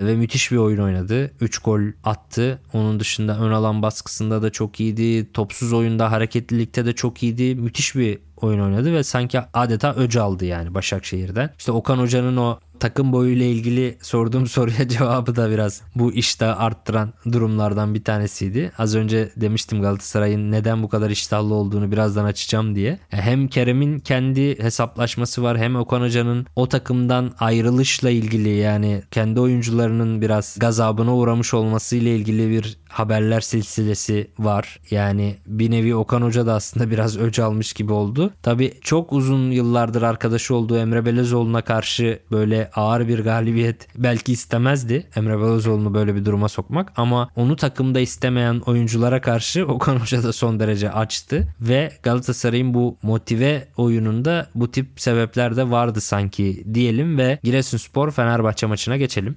ve 0.00 0.14
müthiş 0.16 0.52
bir 0.52 0.56
oyun 0.56 0.78
oynadı. 0.78 1.30
3 1.40 1.58
gol 1.58 1.80
attı. 2.04 2.60
Onun 2.72 3.00
dışında 3.00 3.38
ön 3.38 3.50
alan 3.50 3.82
baskısında 3.82 4.42
da 4.42 4.50
çok 4.50 4.80
iyiydi. 4.80 5.32
Topsuz 5.32 5.72
oyunda, 5.72 6.12
hareketlilikte 6.12 6.86
de 6.86 6.92
çok 6.92 7.22
iyiydi. 7.22 7.54
Müthiş 7.54 7.96
bir 7.96 8.18
oyun 8.36 8.60
oynadı 8.60 8.92
ve 8.92 9.02
sanki 9.04 9.40
adeta 9.54 9.94
öc 9.94 10.20
aldı 10.20 10.44
yani 10.44 10.74
Başakşehir'den. 10.74 11.50
İşte 11.58 11.72
Okan 11.72 11.98
Hoca'nın 11.98 12.36
o 12.36 12.58
takım 12.80 13.12
boyu 13.12 13.30
ile 13.30 13.50
ilgili 13.50 13.98
sorduğum 14.02 14.46
soruya 14.56 14.88
cevabı 14.88 15.36
da 15.36 15.50
biraz 15.50 15.82
bu 15.94 16.12
işte 16.12 16.46
arttıran 16.46 17.12
durumlardan 17.32 17.94
bir 17.94 18.04
tanesiydi. 18.04 18.72
Az 18.78 18.94
önce 18.94 19.30
demiştim 19.36 19.82
Galatasaray'ın 19.82 20.52
neden 20.52 20.82
bu 20.82 20.88
kadar 20.88 21.10
iştahlı 21.10 21.54
olduğunu 21.54 21.92
birazdan 21.92 22.24
açacağım 22.24 22.74
diye. 22.74 22.98
Hem 23.08 23.48
Kerem'in 23.48 23.98
kendi 23.98 24.62
hesaplaşması 24.62 25.42
var 25.42 25.58
hem 25.58 25.76
Okan 25.76 26.00
Hoca'nın 26.00 26.46
o 26.56 26.68
takımdan 26.68 27.32
ayrılışla 27.38 28.10
ilgili 28.10 28.48
yani 28.48 29.02
kendi 29.10 29.40
oyuncularının 29.40 30.22
biraz 30.22 30.56
gazabına 30.58 31.16
uğramış 31.16 31.54
olması 31.54 31.96
ile 31.96 32.16
ilgili 32.16 32.50
bir 32.50 32.78
haberler 32.88 33.40
silsilesi 33.40 34.30
var. 34.38 34.80
Yani 34.90 35.36
bir 35.46 35.70
nevi 35.70 35.94
Okan 35.94 36.22
Hoca 36.22 36.46
da 36.46 36.54
aslında 36.54 36.90
biraz 36.90 37.18
öc 37.18 37.42
almış 37.42 37.72
gibi 37.72 37.92
oldu. 37.92 38.32
Tabi 38.42 38.72
çok 38.80 39.12
uzun 39.12 39.50
yıllardır 39.50 40.02
arkadaşı 40.02 40.54
olduğu 40.54 40.76
Emre 40.76 41.06
Belezoğlu'na 41.06 41.62
karşı 41.62 42.18
böyle 42.30 42.70
ağır 42.74 43.08
bir 43.08 43.18
galibiyet 43.18 43.88
belki 43.96 44.32
istemezdi 44.32 45.06
Emre 45.16 45.38
Belezoğlu'nu 45.38 45.94
böyle 45.94 46.14
bir 46.14 46.24
duruma 46.24 46.48
sokmak 46.48 46.92
ama 46.96 47.30
onu 47.36 47.56
takımda 47.56 48.00
istemeyen 48.00 48.62
oyunculara 48.66 49.20
karşı 49.20 49.66
Okan 49.68 49.96
Hoca 49.96 50.22
da 50.22 50.32
son 50.32 50.60
derece 50.60 50.90
açtı 50.90 51.48
ve 51.60 51.92
Galatasaray'ın 52.02 52.74
bu 52.74 52.96
motive 53.02 53.68
oyununda 53.76 54.46
bu 54.54 54.70
tip 54.70 54.86
sebepler 54.96 55.56
de 55.56 55.70
vardı 55.70 56.00
sanki 56.00 56.64
diyelim 56.74 57.18
ve 57.18 57.38
Giresunspor 57.42 58.10
Fenerbahçe 58.10 58.66
maçına 58.66 58.96
geçelim. 58.96 59.36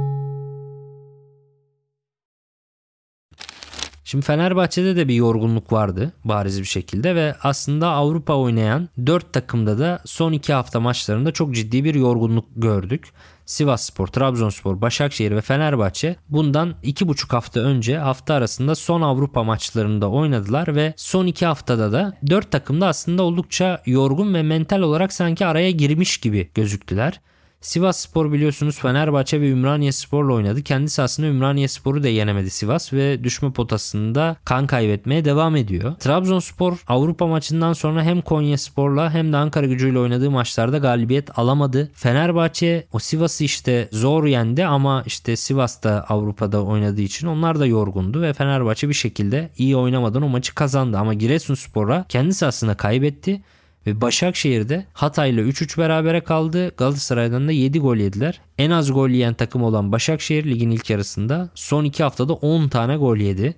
Şimdi 4.11 4.25
Fenerbahçe'de 4.25 4.95
de 4.95 5.07
bir 5.07 5.13
yorgunluk 5.13 5.71
vardı 5.71 6.13
bariz 6.25 6.59
bir 6.59 6.65
şekilde 6.65 7.15
ve 7.15 7.35
aslında 7.43 7.89
Avrupa 7.89 8.35
oynayan 8.35 8.89
4 9.05 9.33
takımda 9.33 9.79
da 9.79 10.01
son 10.05 10.31
2 10.31 10.53
hafta 10.53 10.79
maçlarında 10.79 11.31
çok 11.31 11.55
ciddi 11.55 11.83
bir 11.83 11.95
yorgunluk 11.95 12.45
gördük. 12.55 13.13
Sivasspor, 13.45 14.07
Trabzonspor, 14.07 14.81
Başakşehir 14.81 15.31
ve 15.31 15.41
Fenerbahçe 15.41 16.15
bundan 16.29 16.73
2,5 16.83 17.31
hafta 17.31 17.59
önce 17.59 17.97
hafta 17.97 18.33
arasında 18.33 18.75
son 18.75 19.01
Avrupa 19.01 19.43
maçlarında 19.43 20.09
oynadılar 20.09 20.75
ve 20.75 20.93
son 20.97 21.27
2 21.27 21.45
haftada 21.45 21.91
da 21.91 22.17
4 22.29 22.51
takım 22.51 22.81
da 22.81 22.87
aslında 22.87 23.23
oldukça 23.23 23.81
yorgun 23.85 24.33
ve 24.33 24.43
mental 24.43 24.81
olarak 24.81 25.13
sanki 25.13 25.45
araya 25.45 25.71
girmiş 25.71 26.17
gibi 26.17 26.51
gözüktüler. 26.55 27.21
Sivas 27.61 27.99
Spor 27.99 28.31
biliyorsunuz 28.31 28.79
Fenerbahçe 28.79 29.41
ve 29.41 29.49
Ümraniye 29.49 29.91
Spor'la 29.91 30.33
oynadı. 30.33 30.61
Kendisi 30.61 31.01
aslında 31.01 31.29
Ümraniye 31.29 31.67
Spor'u 31.67 32.03
da 32.03 32.07
yenemedi 32.07 32.49
Sivas 32.49 32.93
ve 32.93 33.23
düşme 33.23 33.51
potasında 33.51 34.37
kan 34.45 34.67
kaybetmeye 34.67 35.25
devam 35.25 35.55
ediyor. 35.55 35.95
Trabzonspor 35.95 36.77
Avrupa 36.87 37.27
maçından 37.27 37.73
sonra 37.73 38.03
hem 38.03 38.21
Konya 38.21 38.57
Spor'la 38.57 39.13
hem 39.13 39.33
de 39.33 39.37
Ankara 39.37 39.65
gücüyle 39.65 39.99
oynadığı 39.99 40.31
maçlarda 40.31 40.77
galibiyet 40.77 41.39
alamadı. 41.39 41.91
Fenerbahçe 41.93 42.87
o 42.93 42.99
Sivas'ı 42.99 43.43
işte 43.43 43.89
zor 43.91 44.25
yendi 44.25 44.65
ama 44.65 45.03
işte 45.05 45.35
Sivas 45.35 45.83
da 45.83 46.05
Avrupa'da 46.09 46.63
oynadığı 46.63 47.01
için 47.01 47.27
onlar 47.27 47.59
da 47.59 47.65
yorgundu 47.65 48.21
ve 48.21 48.33
Fenerbahçe 48.33 48.89
bir 48.89 48.93
şekilde 48.93 49.49
iyi 49.57 49.75
oynamadan 49.75 50.21
o 50.21 50.29
maçı 50.29 50.55
kazandı. 50.55 50.97
Ama 50.97 51.13
Giresunspor'a 51.13 52.05
kendisi 52.09 52.45
aslında 52.45 52.75
kaybetti. 52.75 53.41
Ve 53.87 54.01
Başakşehir'de 54.01 54.85
Hatay'la 54.93 55.43
3-3 55.43 55.77
berabere 55.77 56.21
kaldı. 56.21 56.71
Galatasaray'dan 56.77 57.47
da 57.47 57.51
7 57.51 57.79
gol 57.79 57.95
yediler. 57.95 58.41
En 58.57 58.71
az 58.71 58.93
gol 58.93 59.09
yiyen 59.09 59.33
takım 59.33 59.63
olan 59.63 59.91
Başakşehir 59.91 60.45
ligin 60.45 60.71
ilk 60.71 60.89
yarısında 60.89 61.49
son 61.55 61.83
2 61.83 62.03
haftada 62.03 62.33
10 62.33 62.67
tane 62.67 62.97
gol 62.97 63.17
yedi. 63.17 63.55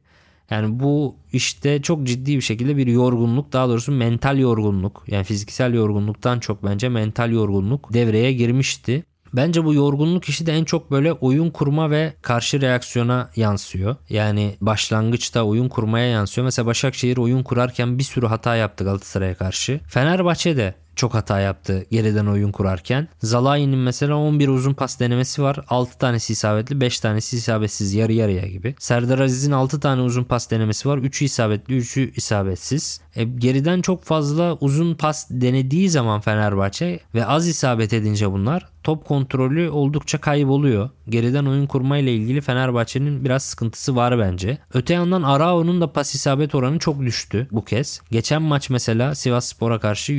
Yani 0.49 0.79
bu 0.79 1.15
işte 1.33 1.81
çok 1.81 2.03
ciddi 2.07 2.35
bir 2.35 2.41
şekilde 2.41 2.77
bir 2.77 2.87
yorgunluk 2.87 3.53
daha 3.53 3.69
doğrusu 3.69 3.91
mental 3.91 4.37
yorgunluk 4.37 5.03
yani 5.07 5.23
fiziksel 5.23 5.73
yorgunluktan 5.73 6.39
çok 6.39 6.63
bence 6.63 6.89
mental 6.89 7.31
yorgunluk 7.31 7.93
devreye 7.93 8.33
girmişti. 8.33 9.03
Bence 9.33 9.65
bu 9.65 9.73
yorgunluk 9.73 10.29
işi 10.29 10.45
de 10.45 10.53
en 10.53 10.63
çok 10.63 10.91
böyle 10.91 11.13
oyun 11.13 11.49
kurma 11.49 11.91
ve 11.91 12.13
karşı 12.21 12.61
reaksiyona 12.61 13.29
yansıyor. 13.35 13.95
Yani 14.09 14.55
başlangıçta 14.61 15.43
oyun 15.43 15.69
kurmaya 15.69 16.07
yansıyor. 16.07 16.45
Mesela 16.45 16.65
Başakşehir 16.65 17.17
oyun 17.17 17.43
kurarken 17.43 17.97
bir 17.97 18.03
sürü 18.03 18.27
hata 18.27 18.55
yaptı 18.55 18.83
Galatasaray'a 18.83 19.35
karşı. 19.35 19.79
Fenerbahçe 19.87 20.57
de 20.57 20.82
çok 20.95 21.13
hata 21.13 21.39
yaptı 21.39 21.85
geriden 21.91 22.25
oyun 22.25 22.51
kurarken. 22.51 23.07
Zalai'nin 23.21 23.79
mesela 23.79 24.15
11 24.15 24.47
uzun 24.47 24.73
pas 24.73 24.99
denemesi 24.99 25.43
var. 25.43 25.59
6 25.69 25.97
tanesi 25.97 26.33
isabetli 26.33 26.81
5 26.81 26.99
tanesi 26.99 27.37
isabetsiz 27.37 27.93
yarı 27.93 28.13
yarıya 28.13 28.47
gibi. 28.47 28.75
Serdar 28.79 29.19
Aziz'in 29.19 29.51
6 29.51 29.79
tane 29.79 30.01
uzun 30.01 30.23
pas 30.23 30.51
denemesi 30.51 30.89
var. 30.89 30.97
3'ü 30.97 31.25
isabetli 31.25 31.77
3'ü 31.77 32.11
isabetsiz. 32.15 33.01
E, 33.15 33.23
geriden 33.23 33.81
çok 33.81 34.03
fazla 34.03 34.57
uzun 34.61 34.95
pas 34.95 35.27
denediği 35.29 35.89
zaman 35.89 36.21
Fenerbahçe 36.21 36.99
ve 37.15 37.25
az 37.25 37.47
isabet 37.47 37.93
edince 37.93 38.31
bunlar 38.31 38.73
top 38.83 39.05
kontrolü 39.05 39.69
oldukça 39.69 40.17
kayboluyor. 40.17 40.89
Geriden 41.09 41.45
oyun 41.45 41.67
kurma 41.67 41.97
ile 41.97 42.13
ilgili 42.15 42.41
Fenerbahçe'nin 42.41 43.25
biraz 43.25 43.43
sıkıntısı 43.43 43.95
var 43.95 44.19
bence. 44.19 44.57
Öte 44.73 44.93
yandan 44.93 45.23
Arao'nun 45.23 45.81
da 45.81 45.93
pas 45.93 46.15
isabet 46.15 46.55
oranı 46.55 46.79
çok 46.79 47.01
düştü 47.01 47.47
bu 47.51 47.65
kez. 47.65 48.01
Geçen 48.11 48.41
maç 48.41 48.69
mesela 48.69 49.15
Sivas 49.15 49.47
Spor'a 49.47 49.79
karşı 49.79 50.13